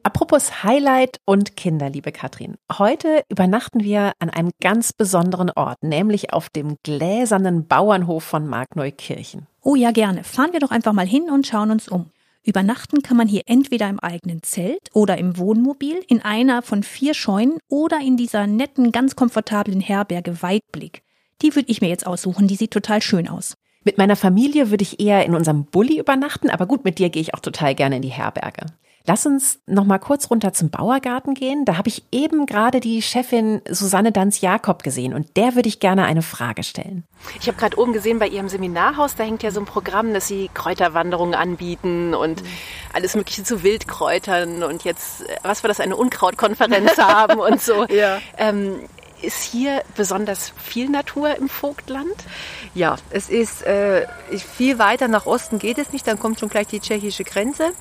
Apropos 0.01 0.63
Highlight 0.63 1.17
und 1.25 1.57
Kinder, 1.57 1.89
liebe 1.89 2.13
Katrin. 2.13 2.55
Heute 2.71 3.23
übernachten 3.27 3.83
wir 3.83 4.13
an 4.19 4.29
einem 4.29 4.51
ganz 4.61 4.93
besonderen 4.93 5.51
Ort, 5.51 5.83
nämlich 5.83 6.31
auf 6.31 6.49
dem 6.49 6.77
gläsernen 6.83 7.67
Bauernhof 7.67 8.23
von 8.23 8.47
Markneukirchen. 8.47 9.45
Oh 9.61 9.75
ja, 9.75 9.91
gerne. 9.91 10.23
Fahren 10.23 10.53
wir 10.53 10.61
doch 10.61 10.71
einfach 10.71 10.93
mal 10.93 11.05
hin 11.05 11.29
und 11.29 11.45
schauen 11.45 11.71
uns 11.71 11.89
um. 11.89 12.11
Übernachten 12.43 13.01
kann 13.01 13.17
man 13.17 13.27
hier 13.27 13.43
entweder 13.47 13.89
im 13.89 13.99
eigenen 13.99 14.41
Zelt 14.43 14.89
oder 14.93 15.17
im 15.17 15.37
Wohnmobil, 15.37 16.01
in 16.07 16.21
einer 16.21 16.61
von 16.61 16.83
vier 16.83 17.13
Scheunen 17.13 17.59
oder 17.67 17.99
in 17.99 18.17
dieser 18.17 18.47
netten, 18.47 18.91
ganz 18.91 19.15
komfortablen 19.15 19.81
Herberge 19.81 20.41
Weitblick. 20.41 21.01
Die 21.41 21.55
würde 21.55 21.69
ich 21.69 21.81
mir 21.81 21.89
jetzt 21.89 22.07
aussuchen, 22.07 22.47
die 22.47 22.55
sieht 22.55 22.71
total 22.71 23.01
schön 23.01 23.27
aus. 23.27 23.55
Mit 23.83 23.97
meiner 23.97 24.15
Familie 24.15 24.71
würde 24.71 24.83
ich 24.83 24.99
eher 24.99 25.25
in 25.25 25.35
unserem 25.35 25.65
Bulli 25.65 25.99
übernachten, 25.99 26.49
aber 26.49 26.65
gut, 26.65 26.83
mit 26.83 26.99
dir 26.99 27.09
gehe 27.09 27.21
ich 27.21 27.33
auch 27.33 27.39
total 27.39 27.75
gerne 27.75 27.97
in 27.97 28.01
die 28.01 28.09
Herberge. 28.09 28.65
Lass 29.05 29.25
uns 29.25 29.59
noch 29.65 29.85
mal 29.85 29.97
kurz 29.97 30.29
runter 30.29 30.53
zum 30.53 30.69
Bauergarten 30.69 31.33
gehen. 31.33 31.65
Da 31.65 31.77
habe 31.77 31.89
ich 31.89 32.03
eben 32.11 32.45
gerade 32.45 32.79
die 32.79 33.01
Chefin 33.01 33.61
Susanne 33.69 34.11
Danz-Jakob 34.11 34.83
gesehen 34.83 35.13
und 35.13 35.35
der 35.37 35.55
würde 35.55 35.69
ich 35.69 35.79
gerne 35.79 36.05
eine 36.05 36.21
Frage 36.21 36.63
stellen. 36.63 37.03
Ich 37.39 37.47
habe 37.47 37.57
gerade 37.57 37.77
oben 37.77 37.93
gesehen 37.93 38.19
bei 38.19 38.27
Ihrem 38.27 38.49
Seminarhaus, 38.49 39.15
da 39.15 39.23
hängt 39.23 39.43
ja 39.43 39.51
so 39.51 39.59
ein 39.59 39.65
Programm, 39.65 40.13
dass 40.13 40.27
Sie 40.27 40.49
Kräuterwanderungen 40.53 41.33
anbieten 41.33 42.13
und 42.13 42.43
alles 42.93 43.15
Mögliche 43.15 43.43
zu 43.43 43.63
Wildkräutern 43.63 44.63
und 44.63 44.83
jetzt, 44.83 45.23
was 45.43 45.63
war 45.63 45.67
das, 45.67 45.79
eine 45.79 45.95
Unkrautkonferenz 45.95 46.97
haben 46.97 47.39
und 47.39 47.61
so. 47.61 47.85
Ja. 47.85 48.19
Ähm, 48.37 48.79
ist 49.21 49.43
hier 49.43 49.83
besonders 49.95 50.53
viel 50.57 50.89
Natur 50.89 51.35
im 51.37 51.49
Vogtland? 51.49 52.15
Ja, 52.73 52.97
es 53.09 53.29
ist 53.29 53.63
äh, 53.63 54.07
viel 54.55 54.79
weiter 54.79 55.07
nach 55.07 55.25
Osten 55.25 55.59
geht 55.59 55.77
es 55.77 55.91
nicht, 55.91 56.07
dann 56.07 56.19
kommt 56.19 56.39
schon 56.39 56.49
gleich 56.49 56.67
die 56.67 56.79
tschechische 56.79 57.23
Grenze. 57.23 57.71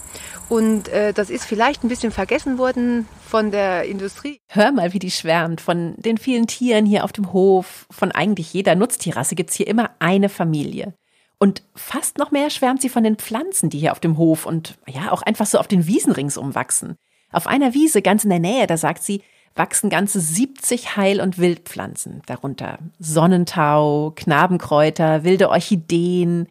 Und 0.49 0.88
äh, 0.88 1.12
das 1.12 1.30
ist 1.30 1.45
vielleicht 1.45 1.85
ein 1.85 1.88
bisschen 1.88 2.11
vergessen 2.11 2.59
worden 2.59 3.07
von 3.26 3.50
der 3.50 3.85
Industrie. 3.85 4.40
Hör 4.49 4.73
mal, 4.73 4.92
wie 4.92 4.99
die 4.99 5.11
schwärmt. 5.11 5.61
Von 5.61 5.95
den 5.97 6.18
vielen 6.18 6.47
Tieren 6.47 6.87
hier 6.87 7.04
auf 7.04 7.12
dem 7.12 7.33
Hof, 7.33 7.87
von 7.90 8.12
eigentlich 8.12 8.52
jeder 8.52 8.75
Nutztierrasse 8.75 9.35
gibt's 9.35 9.54
hier 9.54 9.66
immer 9.66 9.90
eine 9.99 10.28
Familie. 10.28 10.95
Und 11.38 11.62
fast 11.75 12.18
noch 12.18 12.30
mehr 12.30 12.50
schwärmt 12.50 12.83
sie 12.83 12.88
von 12.88 13.04
den 13.04 13.16
Pflanzen, 13.16 13.71
die 13.71 13.78
hier 13.78 13.92
auf 13.92 14.00
dem 14.00 14.16
Hof 14.18 14.47
und 14.47 14.78
ja 14.88 15.12
auch 15.12 15.23
einfach 15.23 15.47
so 15.47 15.59
auf 15.59 15.68
den 15.68 15.87
Wiesen 15.87 16.12
ringsum 16.12 16.54
wachsen. 16.54 16.97
Auf 17.30 17.47
einer 17.47 17.75
Wiese 17.75 18.02
ganz 18.02 18.25
in 18.25 18.30
der 18.30 18.40
Nähe, 18.40 18.66
da 18.66 18.76
sagt 18.76 19.02
sie, 19.02 19.23
wachsen 19.58 19.90
ganze 19.90 20.20
70 20.20 20.96
Heil- 20.96 21.20
und 21.20 21.38
Wildpflanzen, 21.38 22.22
darunter 22.26 22.78
Sonnentau, 22.98 24.12
Knabenkräuter, 24.14 25.24
wilde 25.24 25.50
Orchideen, 25.50 26.48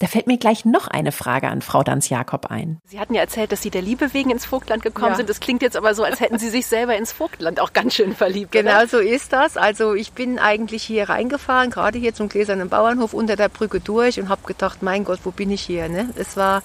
da 0.00 0.06
fällt 0.06 0.28
mir 0.28 0.38
gleich 0.38 0.64
noch 0.64 0.86
eine 0.86 1.10
Frage 1.10 1.48
an 1.48 1.60
Frau 1.60 1.82
Danz-Jakob 1.82 2.46
ein. 2.46 2.78
Sie 2.84 3.00
hatten 3.00 3.14
ja 3.14 3.20
erzählt, 3.20 3.50
dass 3.50 3.62
Sie 3.62 3.70
der 3.70 3.82
Liebe 3.82 4.14
wegen 4.14 4.30
ins 4.30 4.46
Vogtland 4.46 4.84
gekommen 4.84 5.10
ja. 5.10 5.16
sind. 5.16 5.28
Das 5.28 5.40
klingt 5.40 5.60
jetzt 5.60 5.76
aber 5.76 5.94
so, 5.94 6.04
als 6.04 6.20
hätten 6.20 6.38
Sie 6.38 6.50
sich 6.50 6.66
selber 6.66 6.96
ins 6.96 7.10
Vogtland 7.10 7.58
auch 7.58 7.72
ganz 7.72 7.94
schön 7.94 8.14
verliebt. 8.14 8.52
Genau 8.52 8.78
oder? 8.78 8.86
so 8.86 8.98
ist 8.98 9.32
das. 9.32 9.56
Also 9.56 9.94
ich 9.94 10.12
bin 10.12 10.38
eigentlich 10.38 10.84
hier 10.84 11.08
reingefahren, 11.08 11.70
gerade 11.70 11.98
hier 11.98 12.14
zum 12.14 12.28
gläsernen 12.28 12.68
Bauernhof 12.68 13.12
unter 13.12 13.34
der 13.34 13.48
Brücke 13.48 13.80
durch 13.80 14.20
und 14.20 14.28
habe 14.28 14.46
gedacht, 14.46 14.82
mein 14.84 15.02
Gott, 15.02 15.20
wo 15.24 15.32
bin 15.32 15.50
ich 15.50 15.62
hier? 15.62 15.88
Ne? 15.88 16.10
Es 16.16 16.36
war 16.36 16.62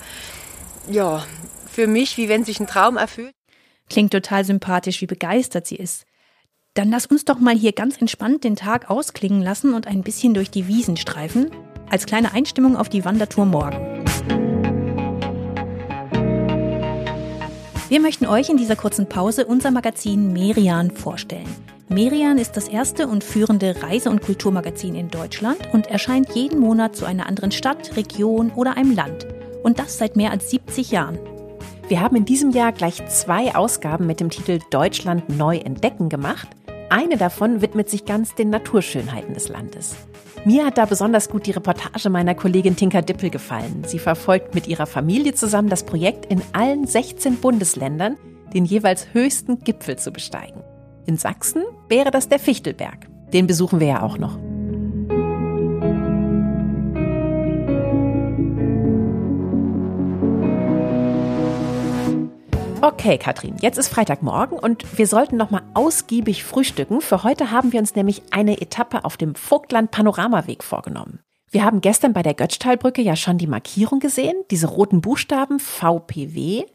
ja 0.87 1.25
für 1.71 1.87
mich, 1.87 2.17
wie 2.17 2.29
wenn 2.29 2.45
sich 2.45 2.59
ein 2.59 2.67
Traum 2.67 2.97
erfüllt. 2.97 3.33
Klingt 3.93 4.12
total 4.12 4.43
sympathisch, 4.43 5.01
wie 5.01 5.05
begeistert 5.05 5.67
sie 5.67 5.75
ist. 5.75 6.07
Dann 6.73 6.89
lass 6.89 7.05
uns 7.05 7.25
doch 7.25 7.38
mal 7.38 7.53
hier 7.55 7.73
ganz 7.73 8.01
entspannt 8.01 8.43
den 8.43 8.55
Tag 8.55 8.89
ausklingen 8.89 9.43
lassen 9.43 9.75
und 9.75 9.85
ein 9.85 10.01
bisschen 10.01 10.33
durch 10.33 10.50
die 10.50 10.67
Wiesen 10.67 10.97
streifen, 10.97 11.51
als 11.91 12.07
kleine 12.07 12.33
Einstimmung 12.33 12.75
auf 12.75 12.89
die 12.89 13.05
Wandertour 13.05 13.45
morgen. 13.45 14.03
Wir 17.88 18.00
möchten 18.00 18.25
euch 18.25 18.50
in 18.50 18.57
dieser 18.57 18.75
kurzen 18.75 19.07
Pause 19.07 19.45
unser 19.45 19.69
Magazin 19.69 20.33
Merian 20.33 20.89
vorstellen. 20.89 21.55
Merian 21.88 22.39
ist 22.39 22.57
das 22.57 22.67
erste 22.67 23.05
und 23.05 23.23
führende 23.23 23.83
Reise- 23.83 24.09
und 24.09 24.23
Kulturmagazin 24.23 24.95
in 24.95 25.09
Deutschland 25.12 25.71
und 25.71 25.85
erscheint 25.85 26.33
jeden 26.33 26.59
Monat 26.59 26.95
zu 26.95 27.05
einer 27.05 27.27
anderen 27.27 27.51
Stadt, 27.51 27.95
Region 27.95 28.50
oder 28.55 28.75
einem 28.75 28.95
Land. 28.95 29.27
Und 29.62 29.77
das 29.77 30.00
seit 30.00 30.15
mehr 30.15 30.31
als 30.31 30.50
70 30.50 30.89
Jahren. 30.89 31.19
Wir 31.93 32.01
haben 32.01 32.15
in 32.15 32.25
diesem 32.25 32.50
Jahr 32.50 32.71
gleich 32.71 33.05
zwei 33.05 33.53
Ausgaben 33.53 34.07
mit 34.07 34.19
dem 34.19 34.31
Titel 34.31 34.57
Deutschland 34.71 35.29
neu 35.29 35.57
entdecken 35.57 36.09
gemacht. 36.09 36.47
Eine 36.89 37.17
davon 37.17 37.62
widmet 37.62 37.88
sich 37.88 38.03
ganz 38.05 38.33
den 38.33 38.50
Naturschönheiten 38.50 39.35
des 39.35 39.47
Landes. 39.47 39.95
Mir 40.43 40.65
hat 40.65 40.79
da 40.79 40.85
besonders 40.85 41.29
gut 41.29 41.45
die 41.45 41.51
Reportage 41.51 42.09
meiner 42.09 42.33
Kollegin 42.33 42.75
Tinka 42.75 43.03
Dippel 43.03 43.29
gefallen. 43.29 43.83
Sie 43.85 44.00
verfolgt 44.00 44.55
mit 44.55 44.67
ihrer 44.67 44.88
Familie 44.88 45.35
zusammen 45.35 45.69
das 45.69 45.83
Projekt 45.83 46.25
in 46.25 46.41
allen 46.53 46.88
16 46.88 47.35
Bundesländern, 47.35 48.17
den 48.55 48.65
jeweils 48.65 49.13
höchsten 49.13 49.59
Gipfel 49.59 49.95
zu 50.00 50.12
besteigen. 50.12 50.63
In 51.05 51.17
Sachsen 51.17 51.62
wäre 51.89 52.09
das 52.09 52.27
der 52.27 52.39
Fichtelberg. 52.39 53.07
Den 53.33 53.45
besuchen 53.45 53.79
wir 53.79 53.88
ja 53.88 54.01
auch 54.01 54.17
noch. 54.17 54.39
Okay, 62.93 63.17
Katrin, 63.17 63.57
jetzt 63.59 63.79
ist 63.79 63.89
Freitagmorgen 63.89 64.57
und 64.57 65.00
wir 65.00 65.07
sollten 65.07 65.35
noch 65.35 65.50
mal 65.50 65.63
ausgiebig 65.73 66.43
frühstücken. 66.43 67.01
Für 67.01 67.23
heute 67.23 67.50
haben 67.50 67.73
wir 67.73 67.79
uns 67.79 67.95
nämlich 67.95 68.21
eine 68.29 68.62
Etappe 68.62 69.03
auf 69.03 69.17
dem 69.17 69.33
Vogtland 69.33 69.89
Panoramaweg 69.89 70.63
vorgenommen. 70.63 71.19
Wir 71.50 71.65
haben 71.65 71.81
gestern 71.81 72.13
bei 72.13 72.21
der 72.21 72.35
Götztalbrücke 72.35 73.01
ja 73.01 73.15
schon 73.15 73.39
die 73.39 73.47
Markierung 73.47 74.00
gesehen, 74.00 74.35
diese 74.51 74.67
roten 74.67 75.01
Buchstaben 75.01 75.59
VPW. 75.59 76.65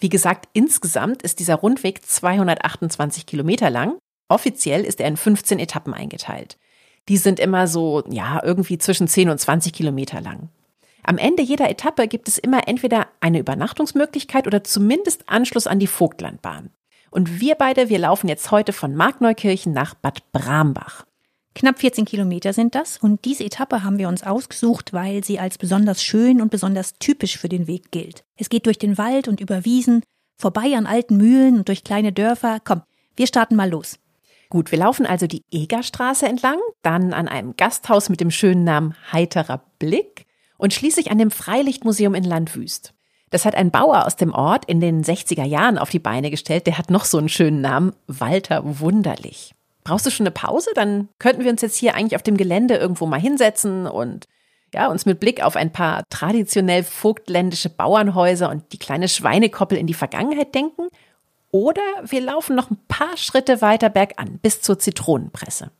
Wie 0.00 0.08
gesagt, 0.08 0.48
insgesamt 0.52 1.22
ist 1.22 1.38
dieser 1.38 1.54
Rundweg 1.54 2.04
228 2.04 3.24
Kilometer 3.24 3.70
lang. 3.70 3.98
Offiziell 4.28 4.84
ist 4.84 5.00
er 5.00 5.06
in 5.06 5.16
15 5.16 5.60
Etappen 5.60 5.94
eingeteilt. 5.94 6.58
Die 7.08 7.16
sind 7.16 7.38
immer 7.38 7.68
so, 7.68 8.02
ja, 8.10 8.42
irgendwie 8.42 8.78
zwischen 8.78 9.06
10 9.06 9.30
und 9.30 9.38
20 9.38 9.72
Kilometer 9.72 10.20
lang. 10.20 10.50
Am 11.02 11.18
Ende 11.18 11.42
jeder 11.42 11.70
Etappe 11.70 12.08
gibt 12.08 12.28
es 12.28 12.38
immer 12.38 12.68
entweder 12.68 13.06
eine 13.20 13.38
Übernachtungsmöglichkeit 13.38 14.46
oder 14.46 14.64
zumindest 14.64 15.28
Anschluss 15.28 15.66
an 15.66 15.78
die 15.78 15.86
Vogtlandbahn. 15.86 16.70
Und 17.10 17.40
wir 17.40 17.54
beide, 17.54 17.88
wir 17.88 17.98
laufen 17.98 18.28
jetzt 18.28 18.50
heute 18.50 18.72
von 18.72 18.94
Markneukirchen 18.94 19.72
nach 19.72 19.94
Bad 19.94 20.30
Brambach. 20.32 21.04
Knapp 21.54 21.80
14 21.80 22.04
Kilometer 22.04 22.52
sind 22.52 22.74
das 22.74 22.98
und 22.98 23.24
diese 23.24 23.44
Etappe 23.44 23.82
haben 23.82 23.98
wir 23.98 24.08
uns 24.08 24.22
ausgesucht, 24.22 24.92
weil 24.92 25.24
sie 25.24 25.40
als 25.40 25.58
besonders 25.58 26.04
schön 26.04 26.40
und 26.40 26.50
besonders 26.50 26.94
typisch 26.98 27.36
für 27.36 27.48
den 27.48 27.66
Weg 27.66 27.90
gilt. 27.90 28.24
Es 28.36 28.48
geht 28.48 28.66
durch 28.66 28.78
den 28.78 28.96
Wald 28.96 29.26
und 29.26 29.40
über 29.40 29.64
Wiesen, 29.64 30.02
vorbei 30.36 30.76
an 30.76 30.86
alten 30.86 31.16
Mühlen 31.16 31.58
und 31.58 31.68
durch 31.68 31.82
kleine 31.82 32.12
Dörfer. 32.12 32.58
Komm, 32.62 32.82
wir 33.16 33.26
starten 33.26 33.56
mal 33.56 33.68
los. 33.68 33.98
Gut, 34.50 34.70
wir 34.70 34.78
laufen 34.78 35.04
also 35.04 35.26
die 35.26 35.42
Egerstraße 35.50 36.26
entlang, 36.26 36.58
dann 36.82 37.12
an 37.12 37.26
einem 37.26 37.56
Gasthaus 37.56 38.08
mit 38.08 38.20
dem 38.20 38.30
schönen 38.30 38.64
Namen 38.64 38.94
Heiterer 39.12 39.62
Blick 39.78 40.27
und 40.58 40.74
schließlich 40.74 41.10
an 41.10 41.16
dem 41.16 41.30
Freilichtmuseum 41.30 42.14
in 42.14 42.24
Landwüst. 42.24 42.92
Das 43.30 43.44
hat 43.44 43.54
ein 43.54 43.70
Bauer 43.70 44.06
aus 44.06 44.16
dem 44.16 44.32
Ort 44.32 44.64
in 44.66 44.80
den 44.80 45.02
60er 45.02 45.44
Jahren 45.44 45.78
auf 45.78 45.90
die 45.90 45.98
Beine 45.98 46.30
gestellt. 46.30 46.66
Der 46.66 46.78
hat 46.78 46.90
noch 46.90 47.04
so 47.04 47.18
einen 47.18 47.28
schönen 47.28 47.60
Namen, 47.60 47.94
Walter 48.06 48.62
Wunderlich. 48.80 49.54
Brauchst 49.84 50.06
du 50.06 50.10
schon 50.10 50.26
eine 50.26 50.32
Pause? 50.32 50.70
Dann 50.74 51.08
könnten 51.18 51.44
wir 51.44 51.50
uns 51.50 51.62
jetzt 51.62 51.76
hier 51.76 51.94
eigentlich 51.94 52.16
auf 52.16 52.22
dem 52.22 52.36
Gelände 52.36 52.76
irgendwo 52.76 53.06
mal 53.06 53.20
hinsetzen 53.20 53.86
und 53.86 54.26
ja, 54.74 54.88
uns 54.88 55.06
mit 55.06 55.20
Blick 55.20 55.42
auf 55.42 55.56
ein 55.56 55.72
paar 55.72 56.04
traditionell 56.10 56.84
vogtländische 56.84 57.70
Bauernhäuser 57.70 58.50
und 58.50 58.72
die 58.72 58.78
kleine 58.78 59.08
Schweinekoppel 59.08 59.78
in 59.78 59.86
die 59.86 59.94
Vergangenheit 59.94 60.54
denken. 60.54 60.88
Oder 61.50 61.82
wir 62.04 62.20
laufen 62.20 62.54
noch 62.54 62.70
ein 62.70 62.78
paar 62.88 63.16
Schritte 63.16 63.62
weiter 63.62 63.88
bergan 63.88 64.38
bis 64.42 64.60
zur 64.60 64.78
Zitronenpresse. 64.78 65.70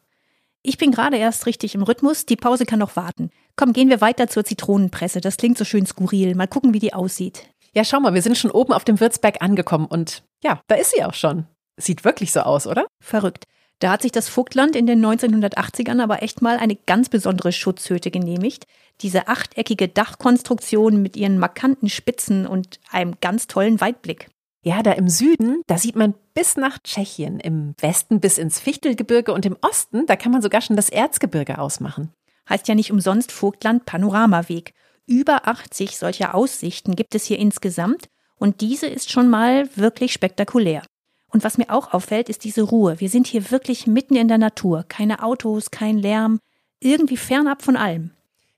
Ich 0.62 0.78
bin 0.78 0.90
gerade 0.90 1.18
erst 1.18 1.46
richtig 1.46 1.74
im 1.74 1.82
Rhythmus, 1.82 2.24
die 2.24 2.36
Pause 2.36 2.64
kann 2.64 2.78
noch 2.78 2.96
warten. 2.96 3.30
Komm, 3.58 3.72
gehen 3.72 3.88
wir 3.88 4.00
weiter 4.00 4.28
zur 4.28 4.44
Zitronenpresse. 4.44 5.20
Das 5.20 5.36
klingt 5.36 5.58
so 5.58 5.64
schön 5.64 5.84
skurril. 5.84 6.36
Mal 6.36 6.46
gucken, 6.46 6.74
wie 6.74 6.78
die 6.78 6.94
aussieht. 6.94 7.48
Ja, 7.74 7.82
schau 7.82 7.98
mal, 7.98 8.14
wir 8.14 8.22
sind 8.22 8.38
schon 8.38 8.52
oben 8.52 8.72
auf 8.72 8.84
dem 8.84 9.00
Würzberg 9.00 9.42
angekommen 9.42 9.86
und 9.86 10.22
ja, 10.44 10.60
da 10.68 10.76
ist 10.76 10.92
sie 10.92 11.02
auch 11.02 11.14
schon. 11.14 11.44
Sieht 11.76 12.04
wirklich 12.04 12.30
so 12.30 12.40
aus, 12.40 12.68
oder? 12.68 12.86
Verrückt. 13.02 13.46
Da 13.80 13.90
hat 13.90 14.02
sich 14.02 14.12
das 14.12 14.28
Vogtland 14.28 14.76
in 14.76 14.86
den 14.86 15.04
1980ern 15.04 16.00
aber 16.00 16.22
echt 16.22 16.40
mal 16.40 16.56
eine 16.56 16.76
ganz 16.76 17.08
besondere 17.08 17.50
Schutzhütte 17.50 18.12
genehmigt. 18.12 18.64
Diese 19.00 19.26
achteckige 19.26 19.88
Dachkonstruktion 19.88 21.02
mit 21.02 21.16
ihren 21.16 21.40
markanten 21.40 21.88
Spitzen 21.88 22.46
und 22.46 22.78
einem 22.92 23.16
ganz 23.20 23.48
tollen 23.48 23.80
Weitblick. 23.80 24.28
Ja, 24.64 24.84
da 24.84 24.92
im 24.92 25.08
Süden, 25.08 25.62
da 25.66 25.78
sieht 25.78 25.96
man 25.96 26.14
bis 26.32 26.56
nach 26.56 26.78
Tschechien, 26.78 27.40
im 27.40 27.74
Westen 27.80 28.20
bis 28.20 28.38
ins 28.38 28.60
Fichtelgebirge 28.60 29.32
und 29.32 29.46
im 29.46 29.56
Osten, 29.62 30.06
da 30.06 30.14
kann 30.14 30.30
man 30.30 30.42
sogar 30.42 30.60
schon 30.60 30.76
das 30.76 30.90
Erzgebirge 30.90 31.58
ausmachen. 31.58 32.12
Heißt 32.48 32.68
ja 32.68 32.74
nicht 32.74 32.90
umsonst 32.90 33.32
Vogtland 33.32 33.84
Panoramaweg. 33.84 34.74
Über 35.06 35.48
80 35.48 35.96
solcher 35.96 36.34
Aussichten 36.34 36.96
gibt 36.96 37.14
es 37.14 37.24
hier 37.24 37.38
insgesamt 37.38 38.08
und 38.36 38.60
diese 38.60 38.86
ist 38.86 39.10
schon 39.10 39.28
mal 39.28 39.68
wirklich 39.76 40.12
spektakulär. 40.12 40.82
Und 41.30 41.44
was 41.44 41.58
mir 41.58 41.70
auch 41.70 41.92
auffällt, 41.92 42.28
ist 42.28 42.44
diese 42.44 42.62
Ruhe. 42.62 43.00
Wir 43.00 43.10
sind 43.10 43.26
hier 43.26 43.50
wirklich 43.50 43.86
mitten 43.86 44.16
in 44.16 44.28
der 44.28 44.38
Natur. 44.38 44.84
Keine 44.88 45.22
Autos, 45.22 45.70
kein 45.70 45.98
Lärm, 45.98 46.40
irgendwie 46.80 47.16
fernab 47.16 47.62
von 47.62 47.76
allem. 47.76 48.10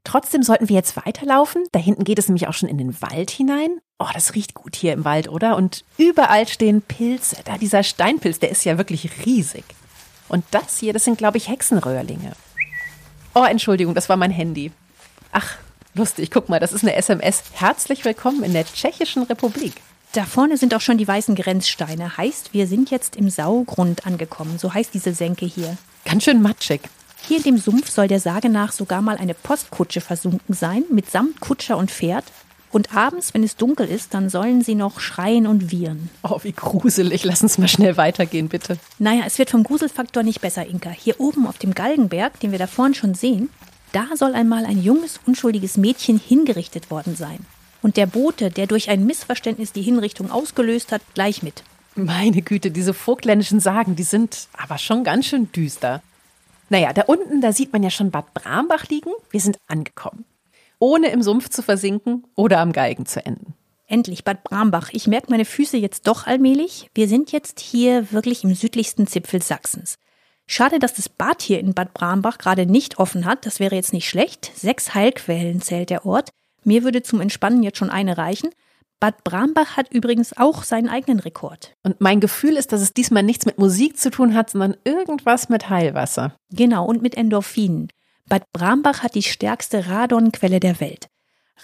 Trotzdem 0.04 0.42
sollten 0.42 0.68
wir 0.68 0.76
jetzt 0.76 0.96
weiterlaufen. 0.96 1.64
Da 1.72 1.78
hinten 1.78 2.04
geht 2.04 2.18
es 2.18 2.28
nämlich 2.28 2.48
auch 2.48 2.54
schon 2.54 2.68
in 2.68 2.78
den 2.78 3.00
Wald 3.02 3.30
hinein. 3.30 3.80
Oh, 3.98 4.08
das 4.14 4.34
riecht 4.34 4.54
gut 4.54 4.74
hier 4.74 4.92
im 4.92 5.04
Wald, 5.04 5.28
oder? 5.28 5.56
Und 5.56 5.84
überall 5.98 6.48
stehen 6.48 6.80
Pilze. 6.80 7.36
Da 7.44 7.58
dieser 7.58 7.82
Steinpilz, 7.82 8.38
der 8.38 8.50
ist 8.50 8.64
ja 8.64 8.78
wirklich 8.78 9.26
riesig. 9.26 9.64
Und 10.28 10.44
das 10.52 10.78
hier, 10.78 10.92
das 10.92 11.04
sind, 11.04 11.18
glaube 11.18 11.36
ich, 11.36 11.48
Hexenröhrlinge. 11.48 12.32
Oh, 13.32 13.44
Entschuldigung, 13.44 13.94
das 13.94 14.08
war 14.08 14.16
mein 14.16 14.32
Handy. 14.32 14.72
Ach, 15.30 15.56
lustig, 15.94 16.32
guck 16.32 16.48
mal, 16.48 16.58
das 16.58 16.72
ist 16.72 16.82
eine 16.82 16.96
SMS. 16.96 17.44
Herzlich 17.52 18.04
willkommen 18.04 18.42
in 18.42 18.52
der 18.52 18.66
Tschechischen 18.66 19.22
Republik. 19.22 19.74
Da 20.14 20.24
vorne 20.24 20.56
sind 20.56 20.74
auch 20.74 20.80
schon 20.80 20.98
die 20.98 21.06
weißen 21.06 21.36
Grenzsteine. 21.36 22.16
Heißt, 22.16 22.52
wir 22.52 22.66
sind 22.66 22.90
jetzt 22.90 23.14
im 23.14 23.30
Saugrund 23.30 24.04
angekommen. 24.04 24.58
So 24.58 24.74
heißt 24.74 24.92
diese 24.92 25.14
Senke 25.14 25.46
hier. 25.46 25.76
Ganz 26.04 26.24
schön 26.24 26.42
matschig. 26.42 26.80
Hier 27.28 27.36
in 27.36 27.44
dem 27.44 27.58
Sumpf 27.58 27.88
soll 27.88 28.08
der 28.08 28.18
Sage 28.18 28.48
nach 28.48 28.72
sogar 28.72 29.00
mal 29.00 29.16
eine 29.16 29.34
Postkutsche 29.34 30.00
versunken 30.00 30.52
sein, 30.52 30.82
mitsamt 30.90 31.38
Kutscher 31.38 31.76
und 31.76 31.92
Pferd. 31.92 32.24
Und 32.72 32.94
abends, 32.94 33.34
wenn 33.34 33.42
es 33.42 33.56
dunkel 33.56 33.88
ist, 33.88 34.14
dann 34.14 34.30
sollen 34.30 34.62
sie 34.62 34.76
noch 34.76 35.00
schreien 35.00 35.46
und 35.46 35.72
wiehern. 35.72 36.08
Oh, 36.22 36.38
wie 36.42 36.52
gruselig. 36.52 37.24
Lass 37.24 37.42
uns 37.42 37.58
mal 37.58 37.66
schnell 37.66 37.96
weitergehen, 37.96 38.48
bitte. 38.48 38.78
Naja, 38.98 39.24
es 39.26 39.38
wird 39.38 39.50
vom 39.50 39.64
Gruselfaktor 39.64 40.22
nicht 40.22 40.40
besser, 40.40 40.64
Inka. 40.66 40.90
Hier 40.90 41.18
oben 41.18 41.46
auf 41.46 41.58
dem 41.58 41.74
Galgenberg, 41.74 42.38
den 42.38 42.52
wir 42.52 42.58
da 42.58 42.68
vorne 42.68 42.94
schon 42.94 43.14
sehen, 43.14 43.50
da 43.92 44.06
soll 44.14 44.34
einmal 44.34 44.66
ein 44.66 44.80
junges, 44.80 45.18
unschuldiges 45.26 45.76
Mädchen 45.76 46.18
hingerichtet 46.18 46.92
worden 46.92 47.16
sein. 47.16 47.44
Und 47.82 47.96
der 47.96 48.06
Bote, 48.06 48.50
der 48.50 48.68
durch 48.68 48.88
ein 48.88 49.04
Missverständnis 49.04 49.72
die 49.72 49.82
Hinrichtung 49.82 50.30
ausgelöst 50.30 50.92
hat, 50.92 51.02
gleich 51.14 51.42
mit. 51.42 51.64
Meine 51.96 52.42
Güte, 52.42 52.70
diese 52.70 52.94
vogtländischen 52.94 53.58
Sagen, 53.58 53.96
die 53.96 54.04
sind 54.04 54.46
aber 54.56 54.78
schon 54.78 55.02
ganz 55.02 55.26
schön 55.26 55.50
düster. 55.50 56.02
Naja, 56.68 56.92
da 56.92 57.02
unten, 57.02 57.40
da 57.40 57.52
sieht 57.52 57.72
man 57.72 57.82
ja 57.82 57.90
schon 57.90 58.12
Bad 58.12 58.32
Brambach 58.32 58.86
liegen. 58.86 59.10
Wir 59.30 59.40
sind 59.40 59.58
angekommen. 59.66 60.24
Ohne 60.80 61.10
im 61.10 61.22
Sumpf 61.22 61.50
zu 61.50 61.62
versinken 61.62 62.24
oder 62.34 62.58
am 62.58 62.72
Galgen 62.72 63.06
zu 63.06 63.24
enden. 63.24 63.54
Endlich 63.86 64.24
Bad 64.24 64.44
Brambach. 64.44 64.88
Ich 64.92 65.06
merke 65.06 65.30
meine 65.30 65.44
Füße 65.44 65.76
jetzt 65.76 66.06
doch 66.06 66.26
allmählich. 66.26 66.88
Wir 66.94 67.06
sind 67.06 67.32
jetzt 67.32 67.60
hier 67.60 68.10
wirklich 68.12 68.44
im 68.44 68.54
südlichsten 68.54 69.06
Zipfel 69.06 69.42
Sachsens. 69.42 69.98
Schade, 70.46 70.78
dass 70.78 70.94
das 70.94 71.08
Bad 71.08 71.42
hier 71.42 71.60
in 71.60 71.74
Bad 71.74 71.92
Brambach 71.92 72.38
gerade 72.38 72.66
nicht 72.66 72.98
offen 72.98 73.26
hat. 73.26 73.44
Das 73.44 73.60
wäre 73.60 73.74
jetzt 73.74 73.92
nicht 73.92 74.08
schlecht. 74.08 74.50
Sechs 74.56 74.94
Heilquellen 74.94 75.60
zählt 75.60 75.90
der 75.90 76.06
Ort. 76.06 76.30
Mir 76.64 76.82
würde 76.82 77.02
zum 77.02 77.20
Entspannen 77.20 77.62
jetzt 77.62 77.78
schon 77.78 77.90
eine 77.90 78.16
reichen. 78.16 78.50
Bad 79.00 79.22
Brambach 79.22 79.76
hat 79.76 79.92
übrigens 79.92 80.36
auch 80.36 80.62
seinen 80.62 80.88
eigenen 80.88 81.20
Rekord. 81.20 81.74
Und 81.82 82.00
mein 82.00 82.20
Gefühl 82.20 82.56
ist, 82.56 82.72
dass 82.72 82.80
es 82.80 82.94
diesmal 82.94 83.22
nichts 83.22 83.44
mit 83.44 83.58
Musik 83.58 83.98
zu 83.98 84.10
tun 84.10 84.34
hat, 84.34 84.50
sondern 84.50 84.76
irgendwas 84.84 85.48
mit 85.48 85.68
Heilwasser. 85.68 86.34
Genau, 86.52 86.86
und 86.86 87.02
mit 87.02 87.16
Endorphinen. 87.16 87.88
Bad 88.30 88.52
Brambach 88.52 89.02
hat 89.02 89.16
die 89.16 89.24
stärkste 89.24 89.88
Radonquelle 89.88 90.60
der 90.60 90.78
Welt. 90.78 91.08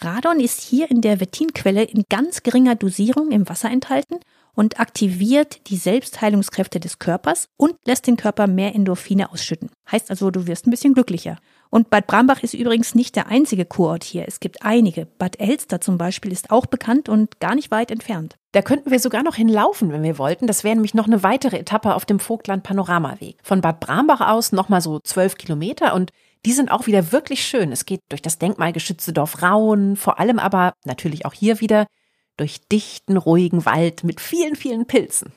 Radon 0.00 0.40
ist 0.40 0.60
hier 0.60 0.90
in 0.90 1.00
der 1.00 1.20
Wettinquelle 1.20 1.84
in 1.84 2.02
ganz 2.10 2.42
geringer 2.42 2.74
Dosierung 2.74 3.30
im 3.30 3.48
Wasser 3.48 3.70
enthalten 3.70 4.16
und 4.52 4.80
aktiviert 4.80 5.70
die 5.70 5.76
Selbstheilungskräfte 5.76 6.80
des 6.80 6.98
Körpers 6.98 7.46
und 7.56 7.76
lässt 7.86 8.08
den 8.08 8.16
Körper 8.16 8.48
mehr 8.48 8.74
Endorphine 8.74 9.30
ausschütten. 9.30 9.70
Heißt 9.92 10.10
also, 10.10 10.32
du 10.32 10.48
wirst 10.48 10.66
ein 10.66 10.72
bisschen 10.72 10.94
glücklicher. 10.94 11.38
Und 11.70 11.88
Bad 11.88 12.08
Brambach 12.08 12.42
ist 12.42 12.54
übrigens 12.54 12.96
nicht 12.96 13.14
der 13.14 13.28
einzige 13.28 13.64
Kurort 13.64 14.02
hier. 14.02 14.24
Es 14.26 14.40
gibt 14.40 14.62
einige. 14.62 15.06
Bad 15.06 15.38
Elster 15.38 15.80
zum 15.80 15.98
Beispiel 15.98 16.32
ist 16.32 16.50
auch 16.50 16.66
bekannt 16.66 17.08
und 17.08 17.38
gar 17.38 17.54
nicht 17.54 17.70
weit 17.70 17.92
entfernt. 17.92 18.34
Da 18.50 18.62
könnten 18.62 18.90
wir 18.90 18.98
sogar 18.98 19.22
noch 19.22 19.36
hinlaufen, 19.36 19.92
wenn 19.92 20.02
wir 20.02 20.18
wollten. 20.18 20.48
Das 20.48 20.64
wäre 20.64 20.74
nämlich 20.74 20.94
noch 20.94 21.06
eine 21.06 21.22
weitere 21.22 21.58
Etappe 21.58 21.94
auf 21.94 22.06
dem 22.06 22.18
Vogtland 22.18 22.64
Panoramaweg. 22.64 23.36
Von 23.44 23.60
Bad 23.60 23.78
Brambach 23.78 24.20
aus 24.20 24.50
nochmal 24.50 24.80
so 24.80 24.98
zwölf 24.98 25.36
Kilometer 25.36 25.94
und 25.94 26.10
die 26.46 26.52
sind 26.52 26.70
auch 26.70 26.86
wieder 26.86 27.10
wirklich 27.10 27.44
schön. 27.44 27.72
Es 27.72 27.86
geht 27.86 28.02
durch 28.08 28.22
das 28.22 28.38
denkmalgeschützte 28.38 29.12
Dorf 29.12 29.42
Rauen, 29.42 29.96
vor 29.96 30.20
allem 30.20 30.38
aber 30.38 30.74
natürlich 30.84 31.26
auch 31.26 31.32
hier 31.32 31.60
wieder 31.60 31.88
durch 32.36 32.60
dichten, 32.68 33.16
ruhigen 33.16 33.66
Wald 33.66 34.04
mit 34.04 34.20
vielen, 34.20 34.54
vielen 34.54 34.86
Pilzen. 34.86 35.32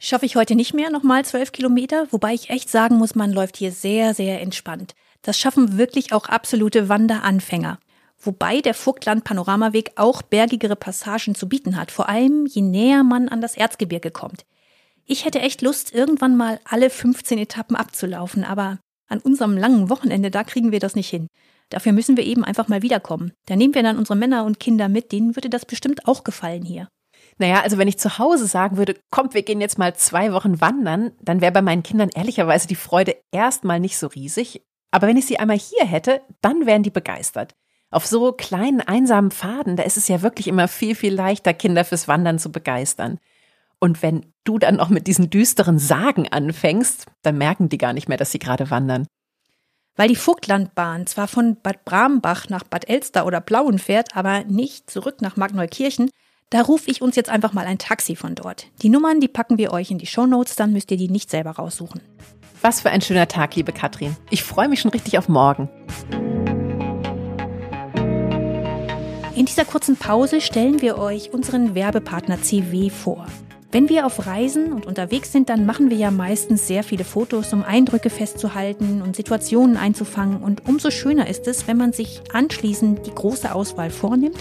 Schaffe 0.00 0.24
ich 0.24 0.36
heute 0.36 0.54
nicht 0.54 0.72
mehr, 0.72 0.90
nochmal 0.90 1.24
zwölf 1.24 1.50
Kilometer, 1.50 2.06
wobei 2.12 2.32
ich 2.34 2.50
echt 2.50 2.70
sagen 2.70 2.96
muss, 2.96 3.16
man 3.16 3.32
läuft 3.32 3.56
hier 3.56 3.72
sehr, 3.72 4.14
sehr 4.14 4.40
entspannt. 4.40 4.94
Das 5.22 5.36
schaffen 5.36 5.78
wirklich 5.78 6.12
auch 6.12 6.26
absolute 6.26 6.88
Wanderanfänger. 6.88 7.80
Wobei 8.20 8.60
der 8.60 8.74
Vogtland-Panoramaweg 8.74 9.92
auch 9.96 10.22
bergigere 10.22 10.76
Passagen 10.76 11.34
zu 11.34 11.48
bieten 11.48 11.76
hat, 11.76 11.90
vor 11.90 12.08
allem 12.08 12.46
je 12.46 12.62
näher 12.62 13.02
man 13.02 13.28
an 13.28 13.40
das 13.40 13.56
Erzgebirge 13.56 14.12
kommt. 14.12 14.44
Ich 15.06 15.24
hätte 15.24 15.40
echt 15.40 15.60
Lust, 15.60 15.92
irgendwann 15.92 16.36
mal 16.36 16.60
alle 16.64 16.88
15 16.88 17.38
Etappen 17.38 17.74
abzulaufen, 17.74 18.44
aber 18.44 18.78
an 19.12 19.20
unserem 19.20 19.56
langen 19.56 19.90
Wochenende, 19.90 20.30
da 20.30 20.42
kriegen 20.42 20.72
wir 20.72 20.80
das 20.80 20.96
nicht 20.96 21.08
hin. 21.08 21.28
Dafür 21.68 21.92
müssen 21.92 22.16
wir 22.16 22.24
eben 22.24 22.44
einfach 22.44 22.68
mal 22.68 22.82
wiederkommen. 22.82 23.32
Da 23.46 23.56
nehmen 23.56 23.74
wir 23.74 23.82
dann 23.82 23.98
unsere 23.98 24.16
Männer 24.16 24.44
und 24.44 24.58
Kinder 24.58 24.88
mit, 24.88 25.12
denen 25.12 25.36
würde 25.36 25.48
das 25.48 25.64
bestimmt 25.64 26.06
auch 26.06 26.24
gefallen 26.24 26.64
hier. 26.64 26.88
Naja, 27.38 27.60
also 27.62 27.78
wenn 27.78 27.88
ich 27.88 27.98
zu 27.98 28.18
Hause 28.18 28.46
sagen 28.46 28.76
würde, 28.76 28.96
kommt, 29.10 29.34
wir 29.34 29.42
gehen 29.42 29.60
jetzt 29.60 29.78
mal 29.78 29.94
zwei 29.94 30.32
Wochen 30.32 30.60
wandern, 30.60 31.12
dann 31.20 31.40
wäre 31.40 31.52
bei 31.52 31.62
meinen 31.62 31.82
Kindern 31.82 32.10
ehrlicherweise 32.14 32.68
die 32.68 32.74
Freude 32.74 33.16
erstmal 33.30 33.80
nicht 33.80 33.96
so 33.96 34.08
riesig. 34.08 34.62
Aber 34.90 35.06
wenn 35.06 35.16
ich 35.16 35.26
sie 35.26 35.38
einmal 35.38 35.58
hier 35.58 35.86
hätte, 35.86 36.20
dann 36.42 36.66
wären 36.66 36.82
die 36.82 36.90
begeistert. 36.90 37.54
Auf 37.90 38.06
so 38.06 38.32
kleinen, 38.32 38.80
einsamen 38.80 39.30
Pfaden, 39.30 39.76
da 39.76 39.82
ist 39.82 39.96
es 39.96 40.08
ja 40.08 40.22
wirklich 40.22 40.48
immer 40.48 40.68
viel, 40.68 40.94
viel 40.94 41.14
leichter, 41.14 41.54
Kinder 41.54 41.84
fürs 41.84 42.08
Wandern 42.08 42.38
zu 42.38 42.52
begeistern. 42.52 43.18
Und 43.82 44.00
wenn 44.00 44.32
du 44.44 44.60
dann 44.60 44.78
auch 44.78 44.90
mit 44.90 45.08
diesen 45.08 45.28
düsteren 45.28 45.80
Sagen 45.80 46.28
anfängst, 46.28 47.06
dann 47.22 47.36
merken 47.36 47.68
die 47.68 47.78
gar 47.78 47.92
nicht 47.92 48.08
mehr, 48.08 48.16
dass 48.16 48.30
sie 48.30 48.38
gerade 48.38 48.70
wandern. 48.70 49.08
Weil 49.96 50.06
die 50.06 50.14
Vogtlandbahn 50.14 51.08
zwar 51.08 51.26
von 51.26 51.56
Bad 51.60 51.84
Brambach 51.84 52.48
nach 52.48 52.62
Bad 52.62 52.88
Elster 52.88 53.26
oder 53.26 53.40
Plauen 53.40 53.80
fährt, 53.80 54.16
aber 54.16 54.44
nicht 54.44 54.88
zurück 54.88 55.20
nach 55.20 55.34
Markneukirchen, 55.36 56.10
da 56.50 56.60
rufe 56.60 56.88
ich 56.92 57.02
uns 57.02 57.16
jetzt 57.16 57.28
einfach 57.28 57.54
mal 57.54 57.66
ein 57.66 57.78
Taxi 57.78 58.14
von 58.14 58.36
dort. 58.36 58.66
Die 58.82 58.88
Nummern, 58.88 59.18
die 59.18 59.26
packen 59.26 59.58
wir 59.58 59.72
euch 59.72 59.90
in 59.90 59.98
die 59.98 60.06
Shownotes, 60.06 60.54
dann 60.54 60.72
müsst 60.72 60.92
ihr 60.92 60.96
die 60.96 61.08
nicht 61.08 61.28
selber 61.28 61.50
raussuchen. 61.50 62.02
Was 62.60 62.82
für 62.82 62.90
ein 62.90 63.00
schöner 63.00 63.26
Tag, 63.26 63.56
liebe 63.56 63.72
Katrin. 63.72 64.16
Ich 64.30 64.44
freue 64.44 64.68
mich 64.68 64.80
schon 64.80 64.92
richtig 64.92 65.18
auf 65.18 65.28
morgen. 65.28 65.68
In 69.34 69.44
dieser 69.44 69.64
kurzen 69.64 69.96
Pause 69.96 70.40
stellen 70.40 70.80
wir 70.80 70.98
euch 70.98 71.32
unseren 71.32 71.74
Werbepartner 71.74 72.40
CW 72.40 72.88
vor. 72.88 73.26
Wenn 73.72 73.88
wir 73.88 74.04
auf 74.04 74.26
Reisen 74.26 74.74
und 74.74 74.84
unterwegs 74.84 75.32
sind, 75.32 75.48
dann 75.48 75.64
machen 75.64 75.88
wir 75.88 75.96
ja 75.96 76.10
meistens 76.10 76.66
sehr 76.66 76.84
viele 76.84 77.04
Fotos, 77.04 77.54
um 77.54 77.62
Eindrücke 77.62 78.10
festzuhalten 78.10 79.00
und 79.00 79.16
Situationen 79.16 79.78
einzufangen. 79.78 80.42
Und 80.42 80.68
umso 80.68 80.90
schöner 80.90 81.26
ist 81.26 81.48
es, 81.48 81.66
wenn 81.66 81.78
man 81.78 81.94
sich 81.94 82.20
anschließend 82.34 83.06
die 83.06 83.14
große 83.14 83.54
Auswahl 83.54 83.88
vornimmt 83.88 84.36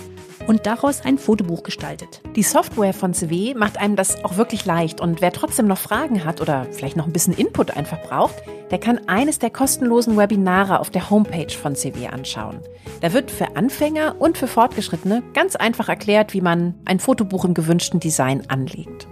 und 0.47 0.65
daraus 0.65 1.05
ein 1.05 1.17
Fotobuch 1.17 1.63
gestaltet. 1.63 2.21
Die 2.35 2.43
Software 2.43 2.93
von 2.93 3.13
CW 3.13 3.53
macht 3.53 3.79
einem 3.79 3.95
das 3.95 4.21
auch 4.25 4.35
wirklich 4.35 4.65
leicht 4.65 4.99
und 4.99 5.21
wer 5.21 5.31
trotzdem 5.31 5.65
noch 5.65 5.77
Fragen 5.77 6.25
hat 6.25 6.41
oder 6.41 6.67
vielleicht 6.69 6.97
noch 6.97 7.05
ein 7.05 7.13
bisschen 7.13 7.33
Input 7.33 7.71
einfach 7.71 8.01
braucht, 8.01 8.35
der 8.69 8.79
kann 8.79 8.99
eines 9.07 9.39
der 9.39 9.49
kostenlosen 9.49 10.17
Webinare 10.17 10.81
auf 10.81 10.89
der 10.89 11.09
Homepage 11.09 11.53
von 11.53 11.75
CW 11.75 12.07
anschauen. 12.07 12.59
Da 12.99 13.13
wird 13.13 13.31
für 13.31 13.55
Anfänger 13.55 14.15
und 14.19 14.37
für 14.37 14.47
Fortgeschrittene 14.47 15.23
ganz 15.33 15.55
einfach 15.55 15.87
erklärt, 15.87 16.33
wie 16.33 16.41
man 16.41 16.73
ein 16.83 16.99
Fotobuch 16.99 17.45
im 17.45 17.53
gewünschten 17.53 18.01
Design 18.01 18.43
anlegt. 18.49 19.07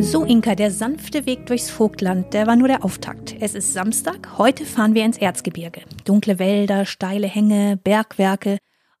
So, 0.00 0.24
Inka, 0.24 0.54
der 0.54 0.70
sanfte 0.70 1.26
Weg 1.26 1.46
durchs 1.46 1.70
Vogtland, 1.70 2.32
der 2.32 2.46
war 2.46 2.54
nur 2.54 2.68
der 2.68 2.84
Auftakt. 2.84 3.34
Es 3.40 3.54
ist 3.54 3.72
Samstag, 3.72 4.38
heute 4.38 4.64
fahren 4.64 4.94
wir 4.94 5.04
ins 5.04 5.18
Erzgebirge. 5.18 5.82
Dunkle 6.04 6.38
Wälder, 6.38 6.86
steile 6.86 7.26
Hänge, 7.26 7.76
Bergwerke 7.76 8.58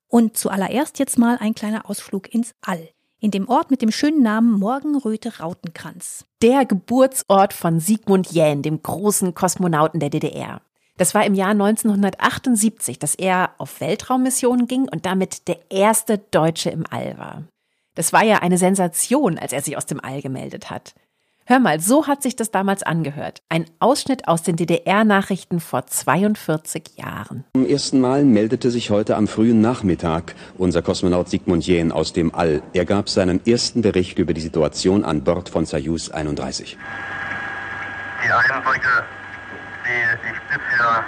und 0.08 0.36
zuallererst 0.36 0.98
jetzt 0.98 1.16
mal 1.16 1.38
ein 1.40 1.54
kleiner 1.54 1.88
Ausflug 1.88 2.34
ins 2.34 2.52
All. 2.62 2.88
In 3.20 3.30
dem 3.30 3.48
Ort 3.48 3.70
mit 3.70 3.80
dem 3.80 3.92
schönen 3.92 4.22
Namen 4.22 4.52
Morgenröte 4.58 5.38
Rautenkranz. 5.38 6.24
Der 6.42 6.64
Geburtsort 6.64 7.52
von 7.52 7.80
Sigmund 7.80 8.32
Jähn, 8.32 8.62
dem 8.62 8.82
großen 8.82 9.34
Kosmonauten 9.34 10.00
der 10.00 10.10
DDR. 10.10 10.60
Das 10.96 11.14
war 11.14 11.24
im 11.24 11.34
Jahr 11.34 11.50
1978, 11.50 12.98
dass 12.98 13.14
er 13.14 13.50
auf 13.58 13.80
Weltraummissionen 13.80 14.66
ging 14.66 14.88
und 14.88 15.06
damit 15.06 15.46
der 15.46 15.58
erste 15.70 16.18
Deutsche 16.18 16.70
im 16.70 16.84
All 16.90 17.16
war. 17.18 17.44
Das 17.98 18.12
war 18.12 18.22
ja 18.22 18.36
eine 18.36 18.58
Sensation, 18.58 19.38
als 19.40 19.52
er 19.52 19.60
sich 19.60 19.76
aus 19.76 19.84
dem 19.84 19.98
All 19.98 20.22
gemeldet 20.22 20.70
hat. 20.70 20.94
Hör 21.46 21.58
mal, 21.58 21.80
so 21.80 22.06
hat 22.06 22.22
sich 22.22 22.36
das 22.36 22.52
damals 22.52 22.84
angehört. 22.84 23.42
Ein 23.48 23.64
Ausschnitt 23.80 24.28
aus 24.28 24.44
den 24.44 24.54
DDR-Nachrichten 24.54 25.58
vor 25.58 25.84
42 25.84 26.96
Jahren. 26.96 27.44
Zum 27.54 27.66
ersten 27.66 28.00
Mal 28.00 28.22
meldete 28.22 28.70
sich 28.70 28.90
heute 28.90 29.16
am 29.16 29.26
frühen 29.26 29.60
Nachmittag 29.60 30.36
unser 30.56 30.80
Kosmonaut 30.80 31.28
Sigmund 31.28 31.66
Jähn 31.66 31.90
aus 31.90 32.12
dem 32.12 32.32
All. 32.32 32.62
Er 32.72 32.84
gab 32.84 33.08
seinen 33.08 33.44
ersten 33.44 33.82
Bericht 33.82 34.20
über 34.20 34.32
die 34.32 34.42
Situation 34.42 35.04
an 35.04 35.24
Bord 35.24 35.48
von 35.48 35.66
Soyuz 35.66 36.08
31. 36.08 36.78
Die 38.24 38.30
Eindrücke, 38.30 39.04
die 39.84 40.28
ich 40.28 40.40
bisher 40.56 41.04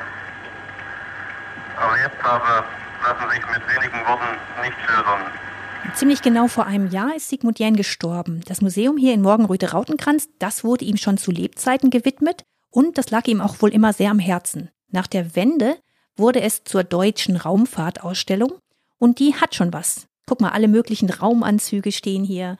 erlebt 1.78 2.22
habe, 2.24 2.64
lassen 3.04 3.30
sich 3.30 3.46
mit 3.46 3.76
wenigen 3.76 4.04
Worten 4.08 4.36
nicht 4.64 4.76
schildern. 4.84 5.49
Ziemlich 5.94 6.22
genau 6.22 6.48
vor 6.48 6.66
einem 6.66 6.90
Jahr 6.90 7.14
ist 7.14 7.28
Sigmund 7.28 7.58
Jähn 7.58 7.76
gestorben. 7.76 8.40
Das 8.46 8.62
Museum 8.62 8.96
hier 8.96 9.12
in 9.12 9.22
Morgenröte-Rautenkranz, 9.22 10.28
das 10.38 10.64
wurde 10.64 10.84
ihm 10.84 10.96
schon 10.96 11.18
zu 11.18 11.30
Lebzeiten 11.30 11.90
gewidmet 11.90 12.42
und 12.70 12.96
das 12.96 13.10
lag 13.10 13.26
ihm 13.26 13.40
auch 13.40 13.60
wohl 13.60 13.70
immer 13.70 13.92
sehr 13.92 14.10
am 14.10 14.18
Herzen. 14.18 14.70
Nach 14.90 15.06
der 15.06 15.36
Wende 15.36 15.76
wurde 16.16 16.40
es 16.40 16.64
zur 16.64 16.84
deutschen 16.84 17.36
Raumfahrtausstellung 17.36 18.54
und 18.98 19.18
die 19.18 19.34
hat 19.34 19.54
schon 19.54 19.72
was. 19.72 20.06
Guck 20.26 20.40
mal, 20.40 20.50
alle 20.50 20.68
möglichen 20.68 21.10
Raumanzüge 21.10 21.92
stehen 21.92 22.24
hier. 22.24 22.56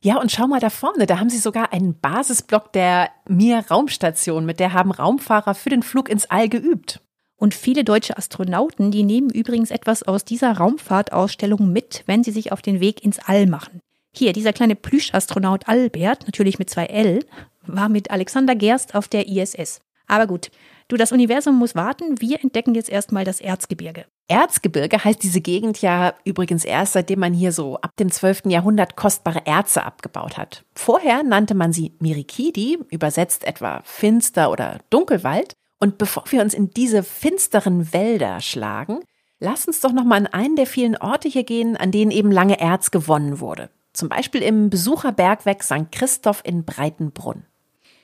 Ja, 0.00 0.20
und 0.20 0.30
schau 0.30 0.46
mal 0.46 0.60
da 0.60 0.70
vorne, 0.70 1.06
da 1.06 1.18
haben 1.18 1.30
sie 1.30 1.38
sogar 1.38 1.72
einen 1.72 1.98
Basisblock 1.98 2.72
der 2.72 3.10
Mir 3.28 3.64
Raumstation, 3.68 4.46
mit 4.46 4.60
der 4.60 4.72
haben 4.72 4.92
Raumfahrer 4.92 5.54
für 5.54 5.70
den 5.70 5.82
Flug 5.82 6.08
ins 6.08 6.26
All 6.26 6.48
geübt. 6.48 7.00
Und 7.38 7.54
viele 7.54 7.84
deutsche 7.84 8.18
Astronauten, 8.18 8.90
die 8.90 9.04
nehmen 9.04 9.30
übrigens 9.30 9.70
etwas 9.70 10.02
aus 10.02 10.24
dieser 10.24 10.56
Raumfahrtausstellung 10.56 11.72
mit, 11.72 12.02
wenn 12.06 12.24
sie 12.24 12.32
sich 12.32 12.50
auf 12.52 12.62
den 12.62 12.80
Weg 12.80 13.04
ins 13.04 13.20
All 13.20 13.46
machen. 13.46 13.80
Hier, 14.12 14.32
dieser 14.32 14.52
kleine 14.52 14.74
Plüschastronaut 14.74 15.68
Albert, 15.68 16.26
natürlich 16.26 16.58
mit 16.58 16.68
zwei 16.68 16.86
L, 16.86 17.24
war 17.66 17.88
mit 17.88 18.10
Alexander 18.10 18.56
Gerst 18.56 18.96
auf 18.96 19.06
der 19.06 19.28
ISS. 19.28 19.80
Aber 20.08 20.26
gut, 20.26 20.50
du, 20.88 20.96
das 20.96 21.12
Universum 21.12 21.56
muss 21.56 21.76
warten. 21.76 22.20
Wir 22.20 22.42
entdecken 22.42 22.74
jetzt 22.74 22.88
erstmal 22.88 23.24
das 23.24 23.40
Erzgebirge. 23.40 24.06
Erzgebirge 24.26 25.04
heißt 25.04 25.22
diese 25.22 25.40
Gegend 25.40 25.80
ja 25.80 26.14
übrigens 26.24 26.64
erst, 26.64 26.94
seitdem 26.94 27.20
man 27.20 27.32
hier 27.32 27.52
so 27.52 27.76
ab 27.76 27.96
dem 27.96 28.10
12. 28.10 28.42
Jahrhundert 28.46 28.96
kostbare 28.96 29.46
Erze 29.46 29.84
abgebaut 29.84 30.36
hat. 30.36 30.64
Vorher 30.74 31.22
nannte 31.22 31.54
man 31.54 31.72
sie 31.72 31.92
Mirikidi, 32.00 32.78
übersetzt 32.90 33.44
etwa 33.44 33.80
finster 33.84 34.50
oder 34.50 34.80
Dunkelwald. 34.90 35.54
Und 35.78 35.98
bevor 35.98 36.24
wir 36.30 36.42
uns 36.42 36.54
in 36.54 36.70
diese 36.70 37.02
finsteren 37.02 37.92
Wälder 37.92 38.40
schlagen, 38.40 39.00
lass 39.38 39.66
uns 39.66 39.80
doch 39.80 39.92
noch 39.92 40.04
mal 40.04 40.16
an 40.16 40.26
einen 40.26 40.56
der 40.56 40.66
vielen 40.66 40.96
Orte 40.96 41.28
hier 41.28 41.44
gehen, 41.44 41.76
an 41.76 41.92
denen 41.92 42.10
eben 42.10 42.32
lange 42.32 42.60
Erz 42.60 42.90
gewonnen 42.90 43.40
wurde. 43.40 43.70
Zum 43.92 44.08
Beispiel 44.08 44.42
im 44.42 44.70
Besucherbergwerk 44.70 45.62
St. 45.62 45.90
Christoph 45.90 46.42
in 46.44 46.64
Breitenbrunn. 46.64 47.44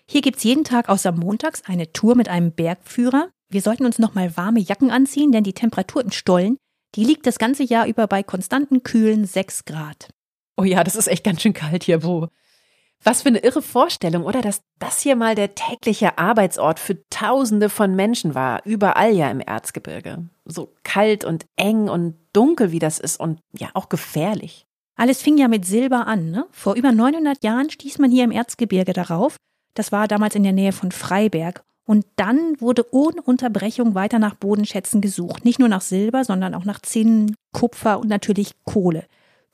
Hier 0.07 0.21
gibt's 0.21 0.45
jeden 0.45 0.65
Tag 0.65 0.89
außer 0.89 1.13
montags 1.13 1.63
eine 1.67 1.93
Tour 1.93 2.15
mit 2.15 2.29
einem 2.29 2.53
Bergführer. 2.53 3.31
Wir 3.49 3.63
sollten 3.63 3.87
uns 3.87 3.99
noch 3.99 4.15
mal 4.15 4.37
warme 4.37 4.61
Jacken 4.61 4.91
anziehen, 4.91 5.33
denn 5.33 5.45
die 5.45 5.53
Temperatur 5.53 6.03
im 6.03 6.11
Stollen, 6.11 6.59
die 6.95 7.05
liegt 7.05 7.27
das 7.27 7.39
ganze 7.39 7.65
Jahr 7.65 7.87
über 7.87 8.07
bei 8.07 8.23
konstanten 8.23 8.83
kühlen 8.83 9.25
6 9.25 9.65
Grad. 9.65 10.09
Oh 10.57 10.65
ja, 10.65 10.85
das 10.85 10.95
ist 10.95 11.09
echt 11.09 11.25
ganz 11.25 11.43
schön 11.43 11.55
kalt 11.55 11.85
hier, 11.85 12.01
Bo. 12.01 12.29
Was 13.05 13.21
für 13.21 13.29
eine 13.29 13.41
irre 13.41 13.61
Vorstellung, 13.61 14.25
oder? 14.25 14.41
Dass 14.41 14.63
das 14.79 15.01
hier 15.01 15.15
mal 15.15 15.35
der 15.35 15.55
tägliche 15.55 16.17
Arbeitsort 16.17 16.81
für 16.81 16.99
Tausende 17.11 17.69
von 17.69 17.95
Menschen 17.95 18.35
war, 18.35 18.65
überall 18.65 19.13
ja 19.15 19.31
im 19.31 19.41
Erzgebirge. 19.41 20.25
So 20.47 20.73
kalt 20.85 21.23
und 21.23 21.45
eng 21.57 21.91
und 21.91 22.17
dunkel 22.33 22.73
wie 22.73 22.79
das 22.79 22.99
ist 22.99 23.21
und 23.21 23.41
ja 23.53 23.69
auch 23.75 23.91
gefährlich. 23.91 24.67
Alles 24.97 25.21
fing 25.21 25.37
ja 25.37 25.49
mit 25.49 25.67
Silber 25.67 26.07
an. 26.07 26.31
Ne? 26.31 26.47
Vor 26.51 26.77
über 26.77 26.93
900 26.93 27.45
Jahren 27.45 27.69
stieß 27.69 27.99
man 27.99 28.11
hier 28.11 28.25
im 28.25 28.31
Erzgebirge 28.31 28.95
darauf. 28.95 29.37
Das 29.75 29.93
war 29.93 30.09
damals 30.09 30.35
in 30.35 30.43
der 30.43 30.53
Nähe 30.53 30.73
von 30.73 30.91
Freiberg. 30.91 31.63
Und 31.87 32.07
dann 32.17 32.59
wurde 32.59 32.87
ohne 32.95 33.21
Unterbrechung 33.21 33.95
weiter 33.95 34.19
nach 34.19 34.35
Bodenschätzen 34.35 35.03
gesucht. 35.03 35.45
Nicht 35.45 35.59
nur 35.59 35.69
nach 35.69 35.83
Silber, 35.83 36.25
sondern 36.25 36.55
auch 36.55 36.65
nach 36.65 36.81
Zinn, 36.81 37.35
Kupfer 37.53 37.99
und 37.99 38.09
natürlich 38.09 38.53
Kohle. 38.65 39.05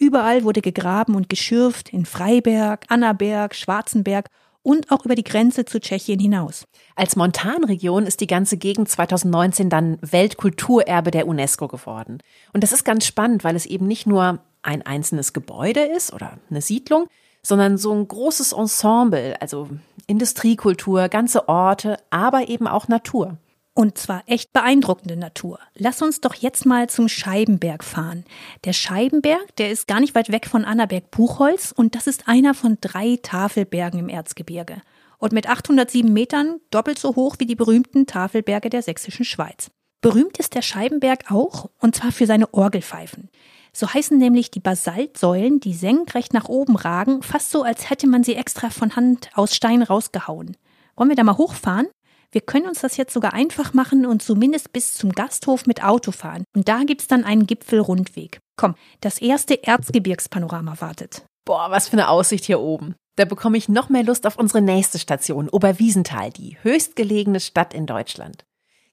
Überall 0.00 0.44
wurde 0.44 0.62
gegraben 0.62 1.14
und 1.14 1.28
geschürft, 1.28 1.90
in 1.90 2.06
Freiberg, 2.06 2.86
Annaberg, 2.88 3.54
Schwarzenberg 3.54 4.30
und 4.62 4.90
auch 4.90 5.04
über 5.04 5.14
die 5.14 5.24
Grenze 5.24 5.66
zu 5.66 5.78
Tschechien 5.78 6.18
hinaus. 6.18 6.66
Als 6.96 7.16
Montanregion 7.16 8.06
ist 8.06 8.20
die 8.20 8.26
ganze 8.26 8.56
Gegend 8.56 8.88
2019 8.88 9.68
dann 9.68 9.98
Weltkulturerbe 10.00 11.10
der 11.10 11.28
UNESCO 11.28 11.68
geworden. 11.68 12.18
Und 12.54 12.62
das 12.62 12.72
ist 12.72 12.84
ganz 12.84 13.04
spannend, 13.04 13.44
weil 13.44 13.54
es 13.54 13.66
eben 13.66 13.86
nicht 13.86 14.06
nur 14.06 14.38
ein 14.62 14.80
einzelnes 14.80 15.34
Gebäude 15.34 15.80
ist 15.80 16.14
oder 16.14 16.38
eine 16.48 16.62
Siedlung, 16.62 17.06
sondern 17.42 17.76
so 17.76 17.92
ein 17.92 18.08
großes 18.08 18.52
Ensemble, 18.52 19.36
also 19.40 19.68
Industriekultur, 20.06 21.10
ganze 21.10 21.46
Orte, 21.46 21.98
aber 22.08 22.48
eben 22.48 22.66
auch 22.66 22.88
Natur. 22.88 23.36
Und 23.80 23.96
zwar 23.96 24.24
echt 24.26 24.52
beeindruckende 24.52 25.16
Natur. 25.16 25.58
Lass 25.74 26.02
uns 26.02 26.20
doch 26.20 26.34
jetzt 26.34 26.66
mal 26.66 26.90
zum 26.90 27.08
Scheibenberg 27.08 27.82
fahren. 27.82 28.26
Der 28.66 28.74
Scheibenberg, 28.74 29.56
der 29.56 29.70
ist 29.70 29.88
gar 29.88 30.00
nicht 30.00 30.14
weit 30.14 30.30
weg 30.30 30.46
von 30.46 30.66
Annaberg-Buchholz 30.66 31.72
und 31.74 31.94
das 31.94 32.06
ist 32.06 32.28
einer 32.28 32.52
von 32.52 32.76
drei 32.82 33.18
Tafelbergen 33.22 33.98
im 33.98 34.10
Erzgebirge. 34.10 34.82
Und 35.16 35.32
mit 35.32 35.48
807 35.48 36.12
Metern 36.12 36.60
doppelt 36.70 36.98
so 36.98 37.16
hoch 37.16 37.36
wie 37.38 37.46
die 37.46 37.54
berühmten 37.54 38.04
Tafelberge 38.04 38.68
der 38.68 38.82
sächsischen 38.82 39.24
Schweiz. 39.24 39.70
Berühmt 40.02 40.36
ist 40.36 40.54
der 40.54 40.60
Scheibenberg 40.60 41.30
auch, 41.30 41.70
und 41.78 41.96
zwar 41.96 42.12
für 42.12 42.26
seine 42.26 42.52
Orgelpfeifen. 42.52 43.30
So 43.72 43.88
heißen 43.88 44.18
nämlich 44.18 44.50
die 44.50 44.60
Basaltsäulen, 44.60 45.58
die 45.58 45.72
senkrecht 45.72 46.34
nach 46.34 46.50
oben 46.50 46.76
ragen, 46.76 47.22
fast 47.22 47.50
so, 47.50 47.62
als 47.62 47.88
hätte 47.88 48.06
man 48.08 48.24
sie 48.24 48.34
extra 48.34 48.68
von 48.68 48.94
Hand 48.94 49.30
aus 49.32 49.56
Stein 49.56 49.82
rausgehauen. 49.82 50.58
Wollen 50.96 51.08
wir 51.08 51.16
da 51.16 51.24
mal 51.24 51.38
hochfahren? 51.38 51.86
Wir 52.32 52.40
können 52.40 52.66
uns 52.66 52.80
das 52.80 52.96
jetzt 52.96 53.12
sogar 53.12 53.32
einfach 53.34 53.74
machen 53.74 54.06
und 54.06 54.22
zumindest 54.22 54.72
bis 54.72 54.94
zum 54.94 55.10
Gasthof 55.10 55.66
mit 55.66 55.82
Auto 55.82 56.12
fahren. 56.12 56.44
Und 56.54 56.68
da 56.68 56.84
gibt's 56.84 57.08
dann 57.08 57.24
einen 57.24 57.46
Gipfelrundweg. 57.46 58.38
Komm, 58.56 58.76
das 59.00 59.18
erste 59.18 59.64
Erzgebirgspanorama 59.64 60.80
wartet. 60.80 61.24
Boah, 61.44 61.70
was 61.70 61.88
für 61.88 61.94
eine 61.94 62.08
Aussicht 62.08 62.44
hier 62.44 62.60
oben. 62.60 62.94
Da 63.16 63.24
bekomme 63.24 63.58
ich 63.58 63.68
noch 63.68 63.88
mehr 63.88 64.04
Lust 64.04 64.26
auf 64.26 64.38
unsere 64.38 64.62
nächste 64.62 64.98
Station, 64.98 65.48
Oberwiesenthal, 65.48 66.30
die 66.30 66.56
höchstgelegene 66.62 67.40
Stadt 67.40 67.74
in 67.74 67.86
Deutschland. 67.86 68.44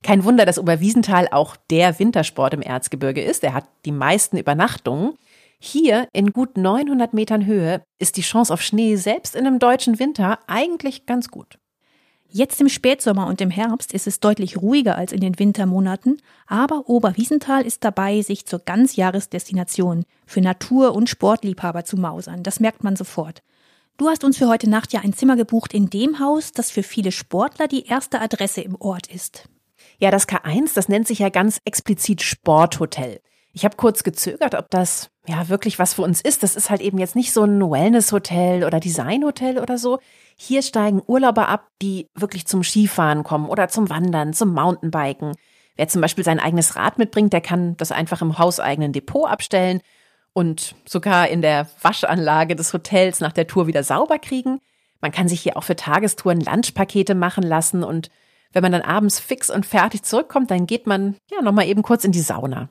Kein 0.04 0.23
Wunder, 0.23 0.45
dass 0.45 0.60
Oberwiesenthal 0.60 1.28
auch 1.32 1.56
der 1.69 2.00
Wintersport 2.00 2.54
im 2.54 2.62
Erzgebirge 2.62 3.21
ist. 3.21 3.43
Er 3.43 3.54
hat 3.54 3.65
die 3.86 3.91
meisten 3.91 4.38
Übernachtungen. 4.38 5.13
Hier 5.60 6.08
in 6.13 6.34
gut 6.34 6.58
900 6.58 7.13
Metern 7.13 7.45
Höhe 7.45 7.84
ist 8.00 8.17
die 8.17 8.21
Chance 8.21 8.54
auf 8.54 8.62
Schnee 8.62 8.95
selbst 8.95 9.36
in 9.36 9.45
einem 9.45 9.60
deutschen 9.60 10.00
Winter 10.00 10.39
eigentlich 10.47 11.06
ganz 11.06 11.30
gut. 11.30 11.58
Jetzt 12.30 12.60
im 12.60 12.68
Spätsommer 12.68 13.28
und 13.28 13.40
im 13.40 13.50
Herbst 13.50 13.94
ist 13.94 14.06
es 14.06 14.20
deutlich 14.20 14.58
ruhiger 14.58 14.98
als 14.98 15.13
in 15.13 15.22
den 15.22 15.40
Wintermonaten, 15.40 16.22
aber 16.46 16.90
Oberwiesenthal 16.90 17.66
ist 17.66 17.86
dabei, 17.86 18.22
sich 18.22 18.46
zur 18.46 18.60
Ganzjahresdestination 18.60 20.04
für 20.26 20.42
Natur- 20.42 20.94
und 20.94 21.10
Sportliebhaber 21.10 21.86
zu 21.86 21.96
mausern. 21.96 22.44
Das 22.44 22.60
merkt 22.60 22.84
man 22.84 22.98
sofort. 22.98 23.44
Du 23.98 24.10
hast 24.10 24.26
uns 24.26 24.38
für 24.38 24.50
heute 24.50 24.70
Nacht 24.70 24.92
ja 24.94 25.00
ein 25.00 25.13
Zimmer 25.13 25.38
gebucht 25.38 25.74
in 25.74 25.90
dem 25.90 26.20
Haus, 26.20 26.52
das 26.52 26.70
für 26.70 26.84
viele 26.84 27.12
Sportler 27.12 27.68
die 27.68 27.86
erste 27.86 28.20
Adresse 28.20 28.62
im 28.62 28.76
Ort 28.76 29.08
ist. 29.08 29.48
Ja, 29.98 30.12
das 30.12 30.28
K1, 30.28 30.76
das 30.76 30.90
nennt 30.90 31.08
sich 31.08 31.20
ja 31.20 31.30
ganz 31.30 31.62
explizit 31.66 32.22
Sporthotel. 32.22 33.22
Ich 33.54 33.66
habe 33.66 33.76
kurz 33.76 34.04
gezögert, 34.04 34.56
ob 34.56 34.70
das 34.70 35.10
ja 35.28 35.50
wirklich 35.50 35.80
was 35.80 35.96
für 35.96 36.04
uns 36.04 36.22
ist. 36.22 36.44
Das 36.44 36.56
ist 36.56 36.70
halt 36.70 36.82
eben 36.82 37.00
jetzt 37.00 37.16
nicht 37.16 37.34
so 37.34 37.44
ein 37.44 37.60
Wellness-Hotel 37.60 38.64
oder 38.64 38.80
Design-Hotel 38.80 39.60
oder 39.60 39.78
so. 39.78 40.00
Hier 40.36 40.62
steigen 40.62 41.02
Urlauber 41.06 41.48
ab, 41.48 41.68
die 41.82 42.08
wirklich 42.14 42.46
zum 42.46 42.64
Skifahren 42.64 43.24
kommen 43.24 43.50
oder 43.50 43.68
zum 43.68 43.90
Wandern, 43.90 44.34
zum 44.34 44.54
Mountainbiken. 44.54 45.34
Wer 45.76 45.88
zum 45.88 46.02
Beispiel 46.02 46.24
sein 46.24 46.40
eigenes 46.40 46.76
Rad 46.76 46.98
mitbringt, 46.98 47.34
der 47.34 47.42
kann 47.42 47.78
das 47.78 47.92
einfach 47.92 48.22
im 48.22 48.38
hauseigenen 48.38 48.94
Depot 48.94 49.28
abstellen 49.30 49.82
und 50.34 50.76
sogar 50.88 51.28
in 51.28 51.42
der 51.42 51.68
Waschanlage 51.82 52.56
des 52.56 52.74
Hotels 52.74 53.20
nach 53.20 53.32
der 53.32 53.48
Tour 53.48 53.68
wieder 53.68 53.84
sauber 53.84 54.20
kriegen. 54.20 54.60
Man 55.02 55.12
kann 55.12 55.28
sich 55.28 55.42
hier 55.42 55.58
auch 55.58 55.64
für 55.64 55.76
Tagestouren 55.76 56.42
Lunchpakete 56.42 57.16
machen 57.16 57.44
lassen 57.44 57.84
und 57.84 58.10
wenn 58.54 58.62
man 58.62 58.72
dann 58.72 58.82
abends 58.82 59.20
fix 59.20 59.50
und 59.50 59.66
fertig 59.66 60.04
zurückkommt, 60.04 60.52
dann 60.52 60.66
geht 60.66 60.88
man 60.88 61.16
ja 61.32 61.42
nochmal 61.42 61.68
eben 61.68 61.84
kurz 61.84 62.04
in 62.04 62.12
die 62.12 62.22
Sauna. 62.22 62.70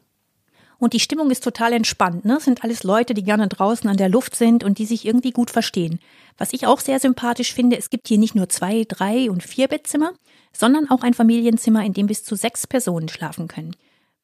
Und 0.79 0.93
die 0.93 1.01
Stimmung 1.01 1.31
ist 1.31 1.43
total 1.43 1.73
entspannt. 1.73 2.25
Ne? 2.25 2.35
Das 2.35 2.45
sind 2.45 2.62
alles 2.62 2.83
Leute, 2.83 3.15
die 3.15 3.23
gerne 3.23 3.49
draußen 3.49 3.89
an 3.89 3.97
der 3.97 4.09
Luft 4.09 4.37
sind 4.37 4.62
und 4.62 4.79
die 4.79 4.87
sich 4.87 5.07
irgendwie 5.07 5.31
gut 5.31 5.51
verstehen. 5.51 6.01
Was 6.39 6.53
ich 6.53 6.67
auch 6.67 6.81
sehr 6.81 7.01
sympathisch 7.01 7.55
finde, 7.55 7.79
es 7.79 7.91
gibt 7.91 8.09
hier 8.09 8.19
nicht 8.19 8.35
nur 8.35 8.49
zwei, 8.49 8.85
drei 8.87 9.31
und 9.31 9.43
vier 9.43 9.69
Bettzimmer, 9.69 10.12
sondern 10.53 10.91
auch 10.91 11.03
ein 11.03 11.15
Familienzimmer, 11.15 11.85
in 11.85 11.95
dem 11.95 12.07
bis 12.07 12.25
zu 12.25 12.37
sechs 12.37 12.67
Personen 12.67 13.09
schlafen 13.09 13.49
können. 13.49 13.75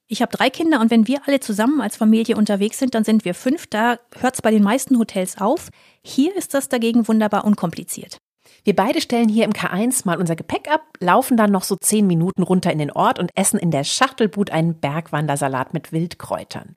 Ich 0.08 0.20
habe 0.20 0.36
drei 0.36 0.50
Kinder 0.50 0.80
und 0.80 0.90
wenn 0.90 1.06
wir 1.06 1.22
alle 1.26 1.40
zusammen 1.40 1.80
als 1.80 1.96
Familie 1.96 2.36
unterwegs 2.36 2.78
sind, 2.78 2.94
dann 2.94 3.04
sind 3.04 3.24
wir 3.24 3.34
fünf. 3.34 3.66
Da 3.66 3.98
hört 4.18 4.34
es 4.34 4.42
bei 4.42 4.50
den 4.50 4.62
meisten 4.62 4.98
Hotels 4.98 5.38
auf. 5.40 5.70
Hier 6.04 6.36
ist 6.36 6.52
das 6.52 6.68
dagegen 6.68 7.08
wunderbar 7.08 7.44
unkompliziert. 7.44 8.18
Wir 8.64 8.76
beide 8.76 9.00
stellen 9.00 9.28
hier 9.28 9.44
im 9.44 9.52
K1 9.52 10.06
mal 10.06 10.18
unser 10.18 10.36
Gepäck 10.36 10.70
ab, 10.70 10.82
laufen 11.00 11.36
dann 11.36 11.50
noch 11.50 11.64
so 11.64 11.76
zehn 11.76 12.06
Minuten 12.06 12.42
runter 12.42 12.72
in 12.72 12.78
den 12.78 12.92
Ort 12.92 13.18
und 13.18 13.30
essen 13.34 13.58
in 13.58 13.70
der 13.70 13.84
Schachtelbut 13.84 14.50
einen 14.50 14.78
Bergwandersalat 14.78 15.74
mit 15.74 15.92
Wildkräutern. 15.92 16.76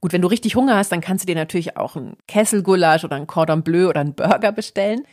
Gut, 0.00 0.12
wenn 0.12 0.22
du 0.22 0.28
richtig 0.28 0.56
Hunger 0.56 0.76
hast, 0.76 0.92
dann 0.92 1.00
kannst 1.00 1.24
du 1.24 1.26
dir 1.26 1.34
natürlich 1.34 1.76
auch 1.76 1.96
einen 1.96 2.16
Kesselgulasch 2.28 3.04
oder 3.04 3.16
einen 3.16 3.26
Cordon 3.26 3.62
Bleu 3.62 3.88
oder 3.88 4.00
einen 4.00 4.14
Burger 4.14 4.52
bestellen. 4.52 5.04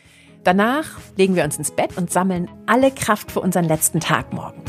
Danach 0.44 0.98
legen 1.16 1.36
wir 1.36 1.44
uns 1.44 1.56
ins 1.56 1.70
Bett 1.70 1.96
und 1.96 2.10
sammeln 2.10 2.48
alle 2.66 2.90
Kraft 2.90 3.30
für 3.30 3.40
unseren 3.40 3.64
letzten 3.64 4.00
Tag 4.00 4.32
morgen. 4.32 4.62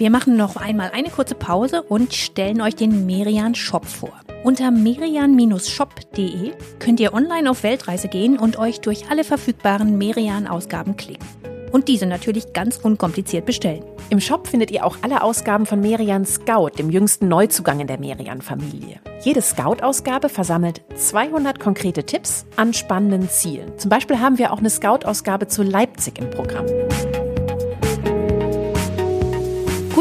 Wir 0.00 0.08
machen 0.08 0.34
noch 0.34 0.56
einmal 0.56 0.92
eine 0.94 1.10
kurze 1.10 1.34
Pause 1.34 1.82
und 1.82 2.14
stellen 2.14 2.62
euch 2.62 2.74
den 2.74 3.04
Merian 3.04 3.54
Shop 3.54 3.84
vor. 3.84 4.18
Unter 4.44 4.70
merian-shop.de 4.70 6.52
könnt 6.78 7.00
ihr 7.00 7.12
online 7.12 7.50
auf 7.50 7.62
Weltreise 7.64 8.08
gehen 8.08 8.38
und 8.38 8.58
euch 8.58 8.80
durch 8.80 9.10
alle 9.10 9.24
verfügbaren 9.24 9.98
Merian-Ausgaben 9.98 10.96
klicken. 10.96 11.26
Und 11.70 11.88
diese 11.88 12.06
natürlich 12.06 12.54
ganz 12.54 12.78
unkompliziert 12.78 13.44
bestellen. 13.44 13.84
Im 14.08 14.20
Shop 14.20 14.46
findet 14.46 14.70
ihr 14.70 14.86
auch 14.86 14.96
alle 15.02 15.22
Ausgaben 15.22 15.66
von 15.66 15.82
Merian 15.82 16.24
Scout, 16.24 16.78
dem 16.78 16.88
jüngsten 16.88 17.28
Neuzugang 17.28 17.80
in 17.80 17.86
der 17.86 18.00
Merian-Familie. 18.00 19.00
Jede 19.20 19.42
Scout-Ausgabe 19.42 20.30
versammelt 20.30 20.80
200 20.94 21.60
konkrete 21.60 22.04
Tipps 22.04 22.46
an 22.56 22.72
spannenden 22.72 23.28
Zielen. 23.28 23.76
Zum 23.76 23.90
Beispiel 23.90 24.18
haben 24.18 24.38
wir 24.38 24.54
auch 24.54 24.60
eine 24.60 24.70
Scout-Ausgabe 24.70 25.46
zu 25.46 25.62
Leipzig 25.62 26.18
im 26.18 26.30
Programm. 26.30 26.64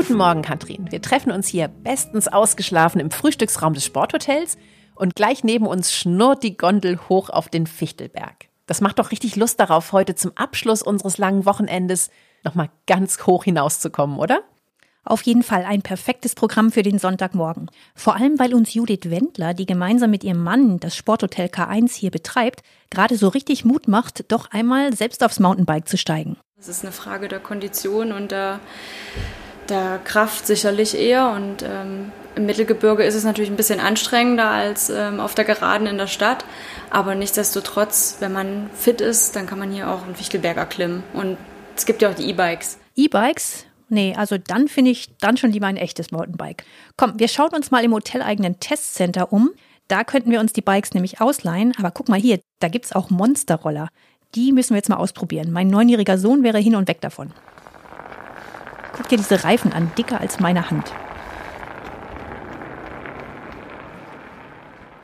Guten 0.10 0.18
Morgen, 0.18 0.42
Katrin. 0.42 0.92
Wir 0.92 1.04
treffen 1.04 1.32
uns 1.32 1.48
hier 1.48 1.68
bestens 1.68 2.28
ausgeschlafen 2.28 3.00
im 3.00 3.12
Frühstücksraum 3.12 3.76
des 3.76 3.86
Sporthotels 3.86 4.58
und 4.96 5.16
gleich 5.16 5.44
neben 5.44 5.68
uns 5.68 5.94
schnurrt 5.94 6.42
die 6.42 6.58
Gondel 6.58 6.98
hoch 7.10 7.30
auf 7.30 7.48
den 7.48 7.68
Fichtelberg. 7.68 8.48
Das 8.66 8.82
macht 8.82 8.98
doch 8.98 9.12
richtig 9.12 9.36
Lust 9.36 9.60
darauf, 9.60 9.92
heute 9.92 10.16
zum 10.16 10.32
Abschluss 10.34 10.82
unseres 10.82 11.20
langen 11.20 11.46
Wochenendes 11.46 12.10
nochmal 12.44 12.72
ganz 12.88 13.24
hoch 13.28 13.44
hinauszukommen, 13.44 14.18
oder? 14.18 14.42
Auf 15.04 15.22
jeden 15.22 15.44
Fall 15.44 15.64
ein 15.64 15.84
perfektes 15.84 16.34
Programm 16.34 16.72
für 16.72 16.82
den 16.82 16.98
Sonntagmorgen. 16.98 17.70
Vor 17.94 18.16
allem, 18.16 18.40
weil 18.40 18.56
uns 18.56 18.74
Judith 18.74 19.12
Wendler, 19.12 19.54
die 19.54 19.68
gemeinsam 19.68 20.10
mit 20.10 20.24
ihrem 20.24 20.42
Mann 20.42 20.80
das 20.80 20.96
Sporthotel 20.96 21.50
K1 21.50 21.94
hier 21.94 22.10
betreibt, 22.10 22.64
gerade 22.90 23.16
so 23.16 23.28
richtig 23.28 23.64
Mut 23.64 23.88
macht, 23.88 24.32
doch 24.32 24.50
einmal 24.50 24.92
selbst 24.96 25.24
aufs 25.24 25.40
Mountainbike 25.40 25.88
zu 25.88 26.00
steigen. 26.00 26.38
Es 26.60 26.68
ist 26.68 26.84
eine 26.84 26.92
Frage 26.92 27.28
der 27.28 27.40
Kondition 27.40 28.12
und 28.12 28.32
der 28.32 28.60
der 29.70 30.00
Kraft 30.04 30.48
sicherlich 30.48 30.98
eher. 30.98 31.30
Und 31.32 31.64
ähm, 31.64 32.12
im 32.36 32.46
Mittelgebirge 32.46 33.04
ist 33.04 33.16
es 33.16 33.24
natürlich 33.24 33.50
ein 33.50 33.58
bisschen 33.58 33.80
anstrengender 33.80 34.50
als 34.50 34.90
ähm, 34.90 35.20
auf 35.20 35.36
der 35.36 35.46
Geraden 35.46 35.88
in 35.88 35.98
der 35.98 36.08
Stadt. 36.08 36.46
Aber 36.90 37.16
nichtsdestotrotz, 37.16 38.18
wenn 38.20 38.32
man 38.32 38.70
fit 38.74 39.02
ist, 39.02 39.36
dann 39.36 39.46
kann 39.46 39.60
man 39.60 39.72
hier 39.72 39.90
auch 39.90 40.04
einen 40.04 40.16
Fichtelberg 40.16 40.58
erklimmen. 40.58 41.04
Und 41.14 41.38
es 41.76 41.86
gibt 41.86 42.02
ja 42.02 42.10
auch 42.10 42.16
die 42.16 42.30
E-Bikes. 42.30 42.80
E-Bikes? 42.96 43.66
Nee, 43.90 44.16
also 44.16 44.38
dann 44.38 44.68
finde 44.68 44.92
ich 44.92 45.18
dann 45.18 45.38
schon 45.38 45.52
lieber 45.52 45.68
ein 45.68 45.78
echtes 45.78 46.12
Mountainbike. 46.12 46.64
Komm, 46.96 47.20
wir 47.20 47.28
schauen 47.28 47.50
uns 47.56 47.72
mal 47.72 47.84
im 47.84 47.94
hoteleigenen 47.94 48.60
Testcenter 48.60 49.34
um. 49.34 49.50
Da 49.88 50.04
könnten 50.04 50.30
wir 50.30 50.40
uns 50.40 50.54
die 50.54 50.62
Bikes 50.62 50.94
nämlich 50.94 51.20
ausleihen. 51.20 51.74
Aber 51.78 51.90
guck 51.92 52.08
mal 52.08 52.20
hier, 52.20 52.40
da 52.60 52.68
gibt 52.68 52.86
es 52.86 52.94
auch 52.94 53.10
Monsterroller. 53.10 53.90
Die 54.36 54.52
müssen 54.52 54.72
wir 54.72 54.78
jetzt 54.78 54.90
mal 54.90 54.98
ausprobieren. 54.98 55.52
Mein 55.52 55.68
neunjähriger 55.68 56.20
Sohn 56.20 56.44
wäre 56.44 56.60
hin 56.60 56.76
und 56.76 56.88
weg 56.88 57.02
davon. 57.02 57.34
Guck 59.00 59.08
dir 59.08 59.18
diese 59.18 59.46
Reifen 59.46 59.72
an, 59.72 59.90
dicker 59.98 60.20
als 60.20 60.42
meine 60.42 60.70
Hand. 60.70 60.92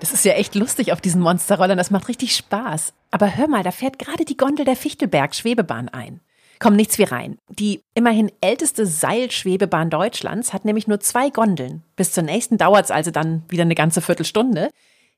Das 0.01 0.11
ist 0.11 0.25
ja 0.25 0.33
echt 0.33 0.53
lustig 0.53 0.91
auf 0.91 0.99
diesen 0.99 1.21
Monsterrollern, 1.21 1.77
das 1.77 1.91
macht 1.91 2.09
richtig 2.09 2.35
Spaß. 2.35 2.91
Aber 3.11 3.37
hör 3.37 3.47
mal, 3.47 3.63
da 3.63 3.71
fährt 3.71 3.97
gerade 3.97 4.25
die 4.25 4.35
Gondel 4.35 4.65
der 4.65 4.75
Fichtelberg 4.75 5.33
Schwebebahn 5.33 5.87
ein. 5.87 6.19
Komm, 6.59 6.75
nichts 6.75 6.97
wie 6.97 7.03
rein. 7.03 7.37
Die 7.47 7.83
immerhin 7.93 8.33
älteste 8.41 8.85
Seilschwebebahn 8.85 9.89
Deutschlands 9.89 10.51
hat 10.51 10.65
nämlich 10.65 10.87
nur 10.87 10.99
zwei 10.99 11.29
Gondeln. 11.29 11.81
Bis 11.95 12.11
zur 12.11 12.23
nächsten 12.23 12.57
dauert 12.57 12.83
es 12.83 12.91
also 12.91 13.11
dann 13.11 13.43
wieder 13.47 13.63
eine 13.63 13.75
ganze 13.75 14.01
Viertelstunde. 14.01 14.71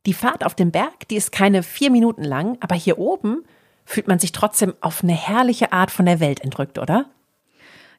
Die 0.05 0.13
Fahrt 0.13 0.45
auf 0.45 0.53
dem 0.53 0.69
Berg, 0.69 1.07
die 1.09 1.15
ist 1.15 1.31
keine 1.31 1.63
vier 1.63 1.89
Minuten 1.89 2.23
lang, 2.23 2.59
aber 2.59 2.75
hier 2.75 2.99
oben 2.99 3.43
fühlt 3.85 4.07
man 4.07 4.19
sich 4.19 4.33
trotzdem 4.33 4.75
auf 4.81 5.03
eine 5.03 5.13
herrliche 5.13 5.73
Art 5.73 5.89
von 5.89 6.05
der 6.05 6.19
Welt 6.19 6.41
entrückt, 6.41 6.77
oder? 6.77 7.07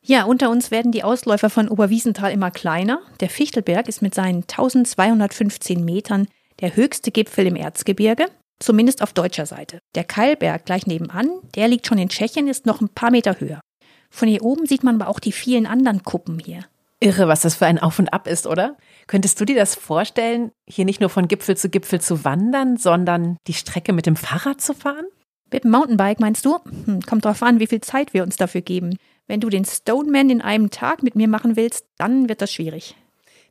Ja, 0.09 0.25
unter 0.25 0.49
uns 0.49 0.71
werden 0.71 0.91
die 0.91 1.05
Ausläufer 1.05 1.51
von 1.51 1.69
Oberwiesenthal 1.69 2.33
immer 2.33 2.51
kleiner. 2.51 3.01
Der 3.21 3.29
Fichtelberg 3.29 3.89
ist 3.89 4.01
mit 4.01 4.15
seinen 4.15 4.45
1215 4.45 5.85
Metern 5.85 6.29
der 6.61 6.77
höchste 6.77 7.11
Gipfel 7.11 7.47
im 7.47 7.57
Erzgebirge, 7.57 8.25
zumindest 8.59 9.03
auf 9.03 9.13
deutscher 9.13 9.45
Seite. 9.45 9.81
Der 9.95 10.05
Keilberg 10.05 10.65
gleich 10.65 10.87
nebenan, 10.87 11.29
der 11.55 11.69
liegt 11.69 11.87
schon 11.87 11.99
in 11.99 12.09
Tschechien, 12.09 12.49
ist 12.49 12.65
noch 12.65 12.81
ein 12.81 12.89
paar 12.89 13.11
Meter 13.11 13.39
höher. 13.39 13.61
Von 14.09 14.29
hier 14.29 14.43
oben 14.43 14.65
sieht 14.65 14.83
man 14.83 14.99
aber 14.99 15.11
auch 15.11 15.21
die 15.21 15.31
vielen 15.31 15.67
anderen 15.67 16.03
Kuppen 16.05 16.39
hier. 16.39 16.65
Irre, 17.01 17.29
was 17.29 17.43
das 17.43 17.57
für 17.57 17.67
ein 17.67 17.79
Auf 17.79 17.99
und 17.99 18.11
Ab 18.11 18.27
ist, 18.27 18.47
oder? 18.47 18.79
Könntest 19.09 19.39
du 19.39 19.45
dir 19.45 19.57
das 19.57 19.75
vorstellen, 19.75 20.53
hier 20.67 20.87
nicht 20.87 21.03
nur 21.03 21.11
von 21.11 21.29
Gipfel 21.29 21.59
zu 21.59 21.69
Gipfel 21.69 22.01
zu 22.01 22.25
wandern, 22.25 22.79
sondern 22.79 23.37
die 23.47 23.53
Strecke 23.53 23.93
mit 23.93 24.07
dem 24.07 24.17
Fahrrad 24.17 24.63
zu 24.63 24.73
fahren? 24.73 25.05
Mit 25.53 25.65
dem 25.65 25.71
Mountainbike 25.71 26.19
meinst 26.19 26.47
du? 26.47 26.57
Hm, 26.87 27.03
kommt 27.03 27.27
drauf 27.27 27.43
an, 27.43 27.61
wie 27.61 27.67
viel 27.67 27.83
Zeit 27.83 28.15
wir 28.15 28.23
uns 28.23 28.37
dafür 28.37 28.63
geben. 28.63 28.97
Wenn 29.29 29.41
du 29.41 29.51
den 29.51 29.67
Stoneman 29.67 30.31
in 30.31 30.41
einem 30.41 30.71
Tag 30.71 31.03
mit 31.03 31.15
mir 31.15 31.29
machen 31.29 31.55
willst, 31.55 31.87
dann 31.99 32.29
wird 32.31 32.41
das 32.41 32.53
schwierig. 32.53 32.97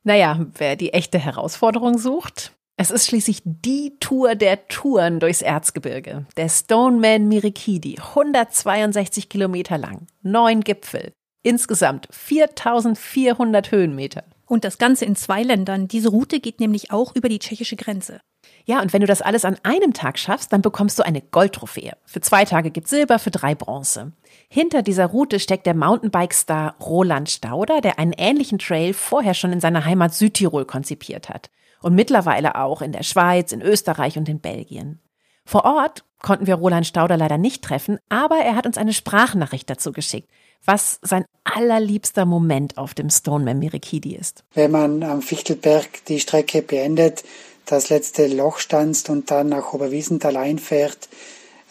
Naja, 0.04 0.46
wer 0.58 0.76
die 0.76 0.92
echte 0.92 1.20
Herausforderung 1.20 2.00
sucht, 2.00 2.54
es 2.78 2.92
ist 2.92 3.08
schließlich 3.08 3.42
die 3.46 3.98
Tour 4.00 4.36
der 4.36 4.68
Touren 4.68 5.20
durchs 5.20 5.42
Erzgebirge. 5.42 6.26
Der 6.36 6.50
Stoneman 6.50 7.28
Mirikidi, 7.28 7.98
162 8.00 9.30
Kilometer 9.30 9.78
lang, 9.78 10.08
neun 10.24 10.62
Gipfel, 10.62 11.12
insgesamt 11.44 12.08
4400 12.12 13.72
Höhenmeter. 13.72 14.24
Und 14.48 14.64
das 14.64 14.80
Ganze 14.80 15.06
in 15.06 15.16
zwei 15.16 15.44
Ländern. 15.44 15.88
Diese 15.88 16.10
Route 16.10 16.40
geht 16.40 16.60
nämlich 16.60 16.90
auch 16.90 17.16
über 17.16 17.30
die 17.30 17.40
tschechische 17.40 17.76
Grenze. 17.76 18.20
Ja, 18.68 18.82
und 18.82 18.92
wenn 18.92 19.00
du 19.00 19.08
das 19.08 19.22
alles 19.22 19.46
an 19.46 19.56
einem 19.64 19.94
Tag 19.94 20.20
schaffst, 20.20 20.52
dann 20.52 20.62
bekommst 20.62 21.00
du 21.00 21.04
eine 21.04 21.22
Goldtrophäe. 21.22 21.94
Für 22.04 22.20
zwei 22.20 22.44
Tage 22.44 22.70
gibt 22.70 22.90
Silber, 22.90 23.18
für 23.18 23.32
drei 23.32 23.56
Bronze. 23.56 24.12
Hinter 24.50 24.82
dieser 24.82 25.06
Route 25.06 25.40
steckt 25.40 25.66
der 25.66 25.74
Mountainbike-Star 25.74 26.76
Roland 26.82 27.30
Stauder, 27.30 27.80
der 27.80 27.98
einen 27.98 28.12
ähnlichen 28.12 28.60
Trail 28.60 28.94
vorher 28.94 29.36
schon 29.36 29.54
in 29.54 29.62
seiner 29.62 29.86
Heimat 29.86 30.14
Südtirol 30.14 30.66
konzipiert 30.66 31.30
hat. 31.30 31.50
Und 31.82 31.96
mittlerweile 31.96 32.56
auch 32.56 32.82
in 32.82 32.92
der 32.92 33.04
Schweiz, 33.04 33.54
in 33.54 33.62
Österreich 33.62 34.18
und 34.18 34.28
in 34.28 34.42
Belgien. 34.42 35.00
Vor 35.46 35.64
Ort 35.64 36.04
konnten 36.22 36.46
wir 36.46 36.56
Roland 36.56 36.86
Stauder 36.86 37.16
leider 37.16 37.38
nicht 37.38 37.64
treffen, 37.64 38.00
aber 38.10 38.40
er 38.40 38.58
hat 38.58 38.66
uns 38.66 38.78
eine 38.78 38.92
Sprachnachricht 38.92 39.70
dazu 39.70 39.94
geschickt, 39.94 40.30
was 40.66 41.00
sein 41.02 41.24
allerliebster 41.46 42.26
Moment 42.26 42.78
auf 42.78 42.94
dem 42.94 43.10
Stoneman 43.10 43.60
Mirikidi 43.60 44.14
ist. 44.14 44.44
Wenn 44.54 44.72
man 44.72 45.04
am 45.04 45.22
Fichtelberg 45.22 46.04
die 46.08 46.20
Strecke 46.20 46.62
beendet, 46.62 47.24
das 47.68 47.90
letzte 47.90 48.28
Loch 48.28 48.60
stanzt 48.60 49.10
und 49.10 49.30
dann 49.30 49.50
nach 49.50 49.74
Oberwiesenthal 49.74 50.38
einfährt. 50.38 51.10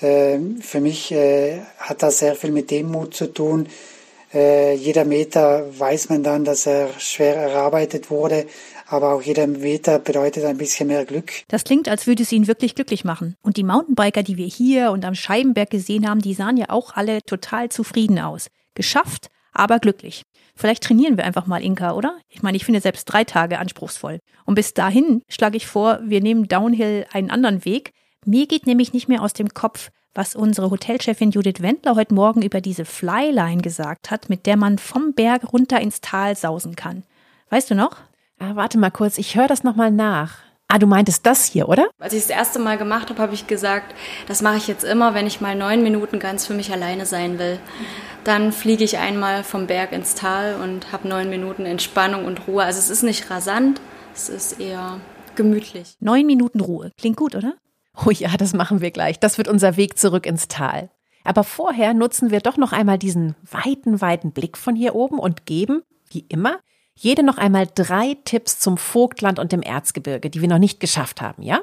Äh, 0.01 0.39
für 0.61 0.81
mich 0.81 1.11
äh, 1.13 1.61
hat 1.79 2.03
das 2.03 2.19
sehr 2.19 2.35
viel 2.35 2.53
mit 2.53 2.71
Demut 2.71 3.15
zu 3.15 3.33
tun. 3.33 3.69
Äh, 4.33 4.75
jeder 4.75 5.05
Meter 5.05 5.67
weiß 5.79 6.11
man 6.11 6.23
dann, 6.23 6.45
dass 6.45 6.67
er 6.67 6.89
schwer 6.99 7.37
erarbeitet 7.37 8.11
wurde, 8.11 8.47
aber 8.87 9.15
auch 9.15 9.23
jeder 9.23 9.47
Meter 9.47 9.99
bedeutet 9.99 10.45
ein 10.45 10.59
bisschen 10.59 10.89
mehr 10.89 11.05
Glück. 11.05 11.33
Das 11.49 11.65
klingt, 11.65 11.89
als 11.89 12.07
würde 12.07 12.23
es 12.23 12.33
ihn 12.33 12.47
wirklich 12.47 12.75
glücklich 12.75 13.05
machen. 13.05 13.37
Und 13.43 13.57
die 13.57 13.65
Mountainbiker, 13.65 14.23
die 14.23 14.37
wir 14.37 14.47
hier 14.47 14.91
und 14.91 15.05
am 15.05 15.15
Scheibenberg 15.15 15.71
gesehen 15.71 16.09
haben, 16.09 16.21
die 16.21 16.35
sahen 16.35 16.57
ja 16.57 16.67
auch 16.69 16.95
alle 16.95 17.23
total 17.23 17.71
zufrieden 17.71 18.19
aus. 18.19 18.49
Geschafft, 18.75 19.29
aber 19.53 19.79
glücklich. 19.79 20.25
Vielleicht 20.57 20.83
trainieren 20.83 21.19
wir 21.19 21.25
einfach 21.25 21.47
mal 21.47 21.63
Inka, 21.63 21.93
oder? 21.93 22.19
Ich 22.29 22.43
meine, 22.43 22.57
ich 22.57 22.65
finde 22.65 22.81
selbst 22.81 23.05
drei 23.05 23.25
Tage 23.25 23.59
anspruchsvoll. 23.59 24.21
Und 24.47 24.55
bis 24.55 24.73
dahin 24.73 25.23
schlage 25.29 25.59
ich 25.59 25.67
vor, 25.67 26.01
wir 26.03 26.23
nehmen 26.23 26.49
Downhill 26.49 27.07
einen 27.13 27.31
anderen 27.31 27.65
Weg. 27.65 27.93
Mir 28.25 28.47
geht 28.47 28.67
nämlich 28.67 28.95
nicht 28.95 29.07
mehr 29.07 29.23
aus 29.23 29.35
dem 29.35 29.51
Kopf, 29.51 29.91
was 30.15 30.35
unsere 30.35 30.71
Hotelchefin 30.71 31.31
Judith 31.31 31.61
Wendler 31.61 31.95
heute 31.95 32.15
Morgen 32.15 32.41
über 32.41 32.63
diese 32.63 32.87
Flyline 32.87 33.61
gesagt 33.61 34.11
hat, 34.11 34.31
mit 34.31 34.47
der 34.47 34.57
man 34.57 34.79
vom 34.79 35.13
Berg 35.13 35.53
runter 35.53 35.79
ins 35.81 36.01
Tal 36.01 36.35
sausen 36.35 36.75
kann. 36.75 37.03
Weißt 37.51 37.71
du 37.71 37.75
noch? 37.75 37.99
Ah, 38.39 38.53
warte 38.55 38.79
mal 38.79 38.91
kurz, 38.91 39.19
ich 39.19 39.37
höre 39.37 39.49
das 39.49 39.63
nochmal 39.63 39.91
nach. 39.91 40.39
Ah, 40.77 40.79
du 40.79 40.87
meintest 40.87 41.25
das 41.25 41.47
hier, 41.47 41.71
oder? 41.71 41.89
Als 41.99 42.13
ich 42.13 42.21
das 42.21 42.29
erste 42.29 42.59
Mal 42.59 42.77
gemacht 42.77 43.09
habe, 43.09 43.23
habe 43.23 43.33
ich 43.33 43.47
gesagt, 43.47 43.95
das 44.29 44.43
mache 44.43 44.59
ich 44.59 44.69
jetzt 44.69 44.85
immer, 44.85 45.15
wenn 45.15 45.27
ich 45.27 45.41
mal 45.41 45.55
neun 45.55 45.83
Minuten 45.83 46.19
ganz 46.19 46.45
für 46.45 46.53
mich 46.53 46.71
alleine 46.71 47.07
sein 47.07 47.39
will. 47.39 47.59
Dann 48.25 48.53
fliege 48.53 48.85
ich 48.85 48.99
einmal 48.99 49.43
vom 49.43 49.67
Berg 49.67 49.93
ins 49.93 50.15
Tal 50.15 50.61
und 50.63 50.93
habe 50.93 51.09
neun 51.09 51.31
Minuten 51.31 51.65
Entspannung 51.65 52.27
und 52.27 52.47
Ruhe. 52.47 52.63
Also 52.63 52.79
es 52.79 52.91
ist 52.91 53.05
nicht 53.05 53.31
rasant, 53.31 53.81
es 54.15 54.29
ist 54.29 54.61
eher 54.61 55.01
gemütlich. 55.35 55.97
Neun 56.01 56.27
Minuten 56.27 56.61
Ruhe. 56.61 56.93
Klingt 56.99 57.17
gut, 57.17 57.35
oder? 57.35 57.55
Oh 58.05 58.11
ja, 58.11 58.37
das 58.37 58.53
machen 58.53 58.83
wir 58.83 58.91
gleich. 58.91 59.19
Das 59.19 59.39
wird 59.39 59.49
unser 59.49 59.79
Weg 59.79 59.97
zurück 59.99 60.27
ins 60.27 60.47
Tal. 60.47 60.91
Aber 61.25 61.43
vorher 61.43 61.95
nutzen 61.95 62.31
wir 62.31 62.41
doch 62.41 62.59
noch 62.59 62.73
einmal 62.73 62.99
diesen 62.99 63.35
weiten, 63.51 64.03
weiten 64.03 64.33
Blick 64.33 64.59
von 64.59 64.77
hier 64.77 64.95
oben 64.95 65.19
und 65.19 65.47
geben, 65.47 65.85
wie 66.11 66.27
immer, 66.29 66.59
jede 66.97 67.23
noch 67.23 67.39
einmal 67.39 67.69
drei 67.73 68.17
Tipps 68.25 68.59
zum 68.59 68.79
Vogtland 68.79 69.39
und 69.39 69.53
dem 69.53 69.63
Erzgebirge, 69.63 70.31
die 70.31 70.41
wir 70.41 70.49
noch 70.49 70.59
nicht 70.59 70.81
geschafft 70.81 71.21
haben, 71.21 71.43
ja? 71.43 71.61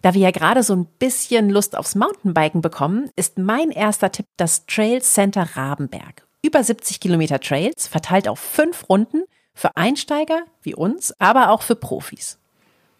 Da 0.00 0.14
wir 0.14 0.20
ja 0.20 0.30
gerade 0.32 0.64
so 0.64 0.74
ein 0.74 0.86
bisschen 0.98 1.48
Lust 1.48 1.76
aufs 1.76 1.94
Mountainbiken 1.94 2.60
bekommen, 2.60 3.10
ist 3.14 3.38
mein 3.38 3.70
erster 3.70 4.10
Tipp 4.10 4.26
das 4.36 4.66
Trail 4.66 5.00
Center 5.00 5.48
Rabenberg. 5.54 6.26
Über 6.42 6.64
70 6.64 6.98
Kilometer 6.98 7.38
Trails, 7.38 7.86
verteilt 7.86 8.26
auf 8.26 8.40
fünf 8.40 8.88
Runden, 8.88 9.22
für 9.54 9.76
Einsteiger 9.76 10.42
wie 10.62 10.74
uns, 10.74 11.14
aber 11.20 11.50
auch 11.50 11.62
für 11.62 11.76
Profis. 11.76 12.38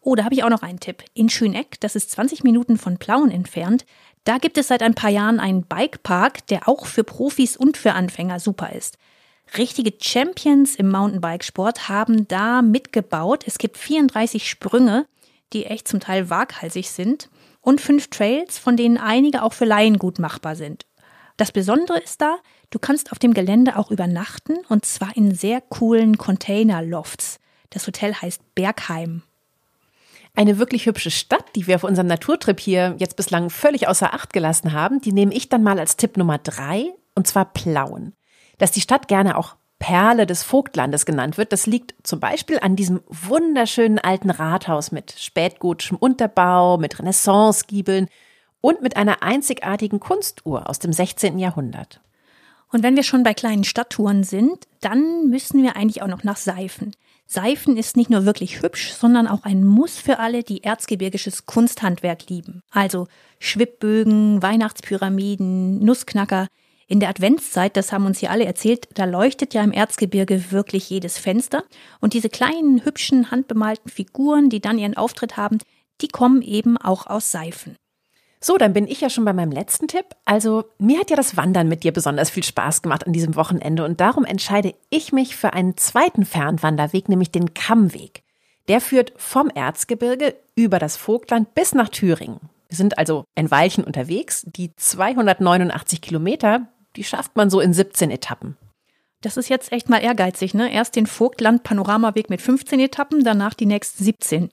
Oh, 0.01 0.15
da 0.15 0.25
habe 0.25 0.35
ich 0.35 0.45
auch 0.45 0.51
noch 0.51 0.63
einen 0.63 0.81
Tipp. 0.81 1.03
In 1.15 1.29
Schöneck, 1.29 1.81
das 1.81 1.97
ist 1.97 2.11
20 2.13 2.45
Minuten 2.45 2.77
von 2.77 2.99
Plauen 2.99 3.31
entfernt, 3.31 3.85
da 4.25 4.39
gibt 4.39 4.59
es 4.59 4.69
seit 4.69 4.83
ein 4.83 4.95
paar 4.95 5.11
Jahren 5.11 5.41
einen 5.41 5.65
Bikepark, 5.65 6.47
der 6.47 6.69
auch 6.69 6.87
für 6.87 7.03
Profis 7.03 7.57
und 7.57 7.77
für 7.77 7.95
Anfänger 7.95 8.39
super 8.39 8.73
ist. 8.73 8.97
Richtige 9.57 9.93
Champions 10.01 10.77
im 10.77 10.91
Mountainbikesport 10.91 11.89
haben 11.89 12.27
da 12.29 12.63
mitgebaut. 12.63 13.45
Es 13.47 13.59
gibt 13.59 13.77
34 13.77 14.49
Sprünge 14.49 15.07
die 15.53 15.67
echt 15.67 15.89
zum 15.89 16.01
Teil 16.01 16.31
waghalsig 16.31 16.91
sind, 16.91 17.29
und 17.61 17.81
fünf 17.81 18.11
Trails, 18.11 18.59
von 18.59 18.77
denen 18.77 18.99
einige 18.99 19.45
auch 19.45 19.53
für 19.53 19.65
Laien 19.65 19.99
gut 19.99 20.19
machbar 20.19 20.57
sind. 20.57 20.85
Das 21.37 21.53
Besondere 21.53 22.01
ist 22.01 22.21
da, 22.21 22.39
du 22.71 22.81
kannst 22.81 23.13
auf 23.13 23.21
dem 23.21 23.35
Gelände 23.35 23.77
auch 23.77 23.93
übernachten 23.93 24.57
und 24.69 24.85
zwar 24.85 25.17
in 25.17 25.33
sehr 25.33 25.61
coolen 25.61 26.19
Container-Lofts. 26.19 27.39
Das 27.71 27.87
Hotel 27.87 28.15
heißt 28.15 28.55
Bergheim. 28.57 29.23
Eine 30.35 30.59
wirklich 30.59 30.87
hübsche 30.87 31.13
Stadt, 31.13 31.45
die 31.55 31.69
wir 31.69 31.77
auf 31.77 31.85
unserem 31.85 32.09
Naturtrip 32.09 32.59
hier 32.59 32.97
jetzt 32.99 33.17
bislang 33.17 33.49
völlig 33.49 33.87
außer 33.87 34.13
Acht 34.13 34.33
gelassen 34.33 34.73
haben, 34.73 35.01
die 35.01 35.13
nehme 35.13 35.33
ich 35.33 35.49
dann 35.49 35.63
mal 35.63 35.79
als 35.79 35.97
Tipp 35.97 36.17
Nummer 36.17 36.39
drei, 36.39 36.93
und 37.15 37.29
zwar 37.29 37.45
Plauen. 37.45 38.13
Dass 38.63 38.71
die 38.71 38.81
Stadt 38.81 39.09
gerne 39.09 39.37
auch 39.37 39.57
Perle 39.81 40.25
des 40.25 40.45
Vogtlandes 40.45 41.05
genannt 41.05 41.37
wird. 41.37 41.53
Das 41.53 41.67
liegt 41.67 41.97
zum 42.05 42.21
Beispiel 42.21 42.61
an 42.61 42.77
diesem 42.77 43.01
wunderschönen 43.09 43.99
alten 43.99 44.31
Rathaus 44.31 44.93
mit 44.93 45.17
spätgotischem 45.19 45.97
Unterbau, 45.97 46.79
mit 46.79 46.97
Renaissance-Giebeln 46.97 48.07
und 48.61 48.81
mit 48.81 48.97
einer 48.97 49.25
einzigartigen 49.25 49.99
Kunstuhr 49.99 50.71
aus 50.71 50.79
dem 50.79 50.93
16. 50.93 51.41
Jahrhundert. 51.41 52.01
Und 52.71 52.85
wenn 52.85 52.95
wir 52.95 53.03
schon 53.03 53.25
bei 53.25 53.35
kleinen 53.35 53.65
Stadttouren 53.65 54.23
sind, 54.23 54.69
dann 54.81 55.29
müssen 55.29 55.61
wir 55.65 55.75
eigentlich 55.75 56.01
auch 56.01 56.07
noch 56.07 56.23
nach 56.23 56.37
Seifen. 56.37 56.95
Seifen 57.27 57.77
ist 57.77 57.97
nicht 57.97 58.11
nur 58.11 58.25
wirklich 58.27 58.63
hübsch, 58.63 58.93
sondern 58.93 59.27
auch 59.27 59.43
ein 59.43 59.65
Muss 59.65 59.99
für 59.99 60.21
alle, 60.21 60.45
die 60.45 60.63
erzgebirgisches 60.63 61.47
Kunsthandwerk 61.47 62.31
lieben. 62.31 62.63
Also 62.71 63.09
Schwibbögen, 63.41 64.41
Weihnachtspyramiden, 64.41 65.85
Nussknacker. 65.85 66.47
In 66.93 67.01
der 67.01 67.09
Adventszeit, 67.09 67.79
das 67.79 67.91
haben 67.91 68.05
uns 68.05 68.19
hier 68.19 68.31
alle 68.31 68.45
erzählt, 68.45 68.87
da 68.93 69.07
leuchtet 69.07 69.55
ja 69.55 69.65
im 69.65 69.73
Erzgebirge 69.73 70.53
wirklich 70.53 70.91
jedes 70.91 71.17
Fenster. 71.17 71.65
Und 72.03 72.13
diese 72.13 72.29
kleinen, 72.29 72.85
hübschen, 72.85 73.31
handbemalten 73.31 73.91
Figuren, 73.91 74.51
die 74.51 74.61
dann 74.61 74.79
ihren 74.79 74.95
Auftritt 74.95 75.39
haben, 75.39 75.57
die 76.03 76.09
kommen 76.09 76.43
eben 76.43 76.77
auch 76.77 77.07
aus 77.07 77.33
Seifen. 77.33 77.77
So, 78.43 78.59
dann 78.59 78.75
bin 78.75 78.87
ich 78.87 79.01
ja 79.01 79.09
schon 79.09 79.25
bei 79.25 79.33
meinem 79.33 79.53
letzten 79.53 79.89
Tipp. 79.89 80.05
Also, 80.27 80.65
mir 80.77 81.01
hat 81.01 81.09
ja 81.09 81.17
das 81.17 81.35
Wandern 81.35 81.67
mit 81.67 81.83
dir 81.83 81.93
besonders 81.93 82.29
viel 82.29 82.45
Spaß 82.45 82.83
gemacht 82.83 83.07
an 83.07 83.15
diesem 83.15 83.37
Wochenende 83.37 83.87
und 83.87 83.99
darum 83.99 84.27
entscheide 84.27 84.75
ich 84.91 85.15
mich 85.15 85.35
für 85.35 85.55
einen 85.55 85.79
zweiten 85.79 86.27
Fernwanderweg, 86.27 87.09
nämlich 87.09 87.31
den 87.31 87.55
Kammweg. 87.55 88.23
Der 88.69 88.83
führt 88.83 89.15
vom 89.17 89.49
Erzgebirge 89.49 90.35
über 90.57 90.79
das 90.79 90.99
Vogtland 90.99 91.55
bis 91.55 91.73
nach 91.73 91.89
Thüringen. 91.89 92.51
Wir 92.69 92.77
sind 92.77 92.99
also 92.99 93.25
ein 93.35 93.51
Weilchen 93.51 93.85
unterwegs. 93.85 94.45
Die 94.47 94.75
289 94.77 96.01
Kilometer, 96.03 96.69
die 96.97 97.05
schafft 97.05 97.37
man 97.37 97.51
so 97.51 97.61
in 97.61 97.73
17 97.73 98.11
Etappen. 98.11 98.57
Das 99.21 99.37
ist 99.37 99.49
jetzt 99.49 99.73
echt 99.73 99.89
mal 99.89 100.03
ehrgeizig, 100.03 100.53
ne? 100.53 100.73
Erst 100.73 100.97
den 100.97 101.07
Vogtland-Panoramaweg 101.07 102.29
mit 102.29 102.43
15 102.43 102.81
Etappen, 102.81 103.23
danach 103.25 103.55
die 103.55 103.67
nächsten 103.67 104.03
17. 104.03 104.51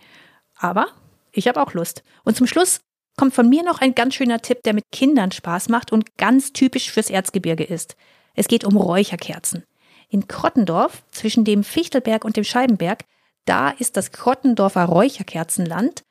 Aber 0.56 0.88
ich 1.32 1.48
habe 1.48 1.62
auch 1.62 1.74
Lust. 1.74 2.04
Und 2.24 2.38
zum 2.38 2.48
Schluss 2.48 2.82
kommt 3.18 3.34
von 3.34 3.50
mir 3.50 3.64
noch 3.64 3.82
ein 3.82 3.96
ganz 3.96 4.14
schöner 4.16 4.42
Tipp, 4.42 4.62
der 4.64 4.74
mit 4.74 4.86
Kindern 4.92 5.32
Spaß 5.32 5.70
macht 5.70 5.92
und 5.92 6.18
ganz 6.18 6.54
typisch 6.54 6.92
fürs 6.92 7.10
Erzgebirge 7.10 7.64
ist. 7.64 7.96
Es 8.36 8.48
geht 8.48 8.64
um 8.64 8.78
Räucherkerzen. 8.78 9.64
In 10.08 10.28
Krottendorf, 10.28 11.04
zwischen 11.12 11.46
dem 11.46 11.64
Fichtelberg 11.64 12.24
und 12.24 12.38
dem 12.38 12.44
Scheibenberg, 12.44 13.04
da 13.46 13.72
ist 13.72 13.98
das 13.98 14.12
Krottendorfer 14.12 14.86
Räucherkerzenland 14.86 16.04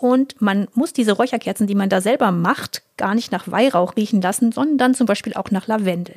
und 0.00 0.40
man 0.40 0.68
muss 0.74 0.92
diese 0.92 1.10
Räucherkerzen, 1.12 1.66
die 1.66 1.74
man 1.74 1.88
da 1.88 2.00
selber 2.00 2.30
macht, 2.30 2.84
gar 2.96 3.16
nicht 3.16 3.32
nach 3.32 3.50
Weihrauch 3.50 3.96
riechen 3.96 4.22
lassen, 4.22 4.52
sondern 4.52 4.94
zum 4.94 5.06
Beispiel 5.06 5.34
auch 5.34 5.50
nach 5.50 5.66
Lavendel. 5.66 6.14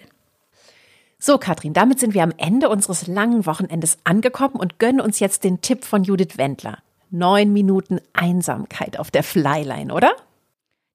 So, 1.18 1.40
Katrin, 1.40 1.74
damit 1.74 2.00
sind 2.00 2.14
wir 2.14 2.22
am 2.22 2.34
Ende 2.38 2.70
unseres 2.70 3.08
langen 3.08 3.48
Wochenendes 3.48 3.98
angekommen 4.04 4.56
und 4.56 4.78
gönnen 4.78 5.02
uns 5.02 5.20
jetzt 5.20 5.44
den 5.44 5.62
Tipp 5.62 5.84
von 5.84 6.04
Judith 6.04 6.38
Wendler. 6.38 6.78
Neun 7.10 7.54
Minuten 7.54 8.00
Einsamkeit 8.14 9.00
auf 9.00 9.10
der 9.10 9.24
Flyline, 9.24 9.92
oder? 9.92 10.12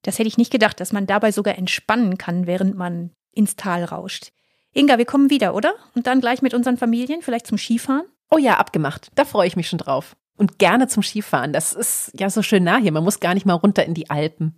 Das 0.03 0.17
hätte 0.17 0.29
ich 0.29 0.37
nicht 0.37 0.51
gedacht, 0.51 0.79
dass 0.79 0.93
man 0.93 1.07
dabei 1.07 1.33
sogar 1.33 1.57
entspannen 1.57 2.17
kann, 2.17 2.47
während 2.47 2.77
man 2.77 3.11
ins 3.33 3.57
Tal 3.57 3.83
rauscht. 3.83 4.31
Inga, 4.73 4.97
wir 4.97 5.05
kommen 5.05 5.29
wieder, 5.29 5.55
oder? 5.55 5.73
Und 5.93 6.07
dann 6.07 6.21
gleich 6.21 6.41
mit 6.41 6.53
unseren 6.53 6.77
Familien, 6.77 7.21
vielleicht 7.21 7.47
zum 7.47 7.57
Skifahren? 7.57 8.05
Oh 8.31 8.37
ja, 8.37 8.53
abgemacht. 8.57 9.09
Da 9.15 9.25
freue 9.25 9.47
ich 9.47 9.57
mich 9.57 9.67
schon 9.67 9.79
drauf. 9.79 10.15
Und 10.37 10.59
gerne 10.59 10.87
zum 10.87 11.03
Skifahren. 11.03 11.51
Das 11.51 11.73
ist 11.73 12.11
ja 12.17 12.29
so 12.29 12.41
schön 12.41 12.63
nah 12.63 12.77
hier. 12.77 12.91
Man 12.91 13.03
muss 13.03 13.19
gar 13.19 13.33
nicht 13.33 13.45
mal 13.45 13.53
runter 13.53 13.85
in 13.85 13.95
die 13.95 14.09
Alpen. 14.09 14.55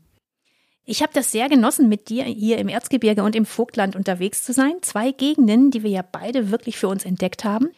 Ich 0.85 1.01
habe 1.01 1.13
das 1.13 1.31
sehr 1.31 1.49
genossen, 1.49 1.87
mit 1.87 2.09
dir 2.09 2.23
hier 2.23 2.57
im 2.57 2.67
Erzgebirge 2.67 3.23
und 3.23 3.35
im 3.35 3.45
Vogtland 3.45 3.95
unterwegs 3.95 4.43
zu 4.43 4.53
sein. 4.53 4.73
Zwei 4.81 5.11
Gegenden, 5.11 5.71
die 5.71 5.83
wir 5.83 5.91
ja 5.91 6.01
beide 6.01 6.51
wirklich 6.51 6.77
für 6.77 6.87
uns 6.87 7.05
entdeckt 7.05 7.43
haben. 7.43 7.69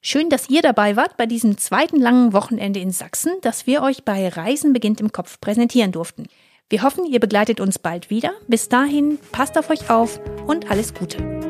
Schön, 0.00 0.28
dass 0.28 0.48
ihr 0.48 0.62
dabei 0.62 0.94
wart 0.94 1.16
bei 1.16 1.26
diesem 1.26 1.58
zweiten 1.58 2.00
langen 2.00 2.32
Wochenende 2.32 2.78
in 2.78 2.92
Sachsen, 2.92 3.32
das 3.42 3.66
wir 3.66 3.82
euch 3.82 4.04
bei 4.04 4.28
Reisen 4.28 4.72
beginnt 4.72 5.00
im 5.00 5.12
Kopf 5.12 5.40
präsentieren 5.40 5.92
durften. 5.92 6.28
Wir 6.68 6.82
hoffen, 6.82 7.06
ihr 7.06 7.18
begleitet 7.18 7.60
uns 7.60 7.78
bald 7.78 8.10
wieder. 8.10 8.32
Bis 8.46 8.68
dahin, 8.68 9.18
passt 9.32 9.58
auf 9.58 9.70
euch 9.70 9.90
auf 9.90 10.20
und 10.46 10.70
alles 10.70 10.94
Gute. 10.94 11.47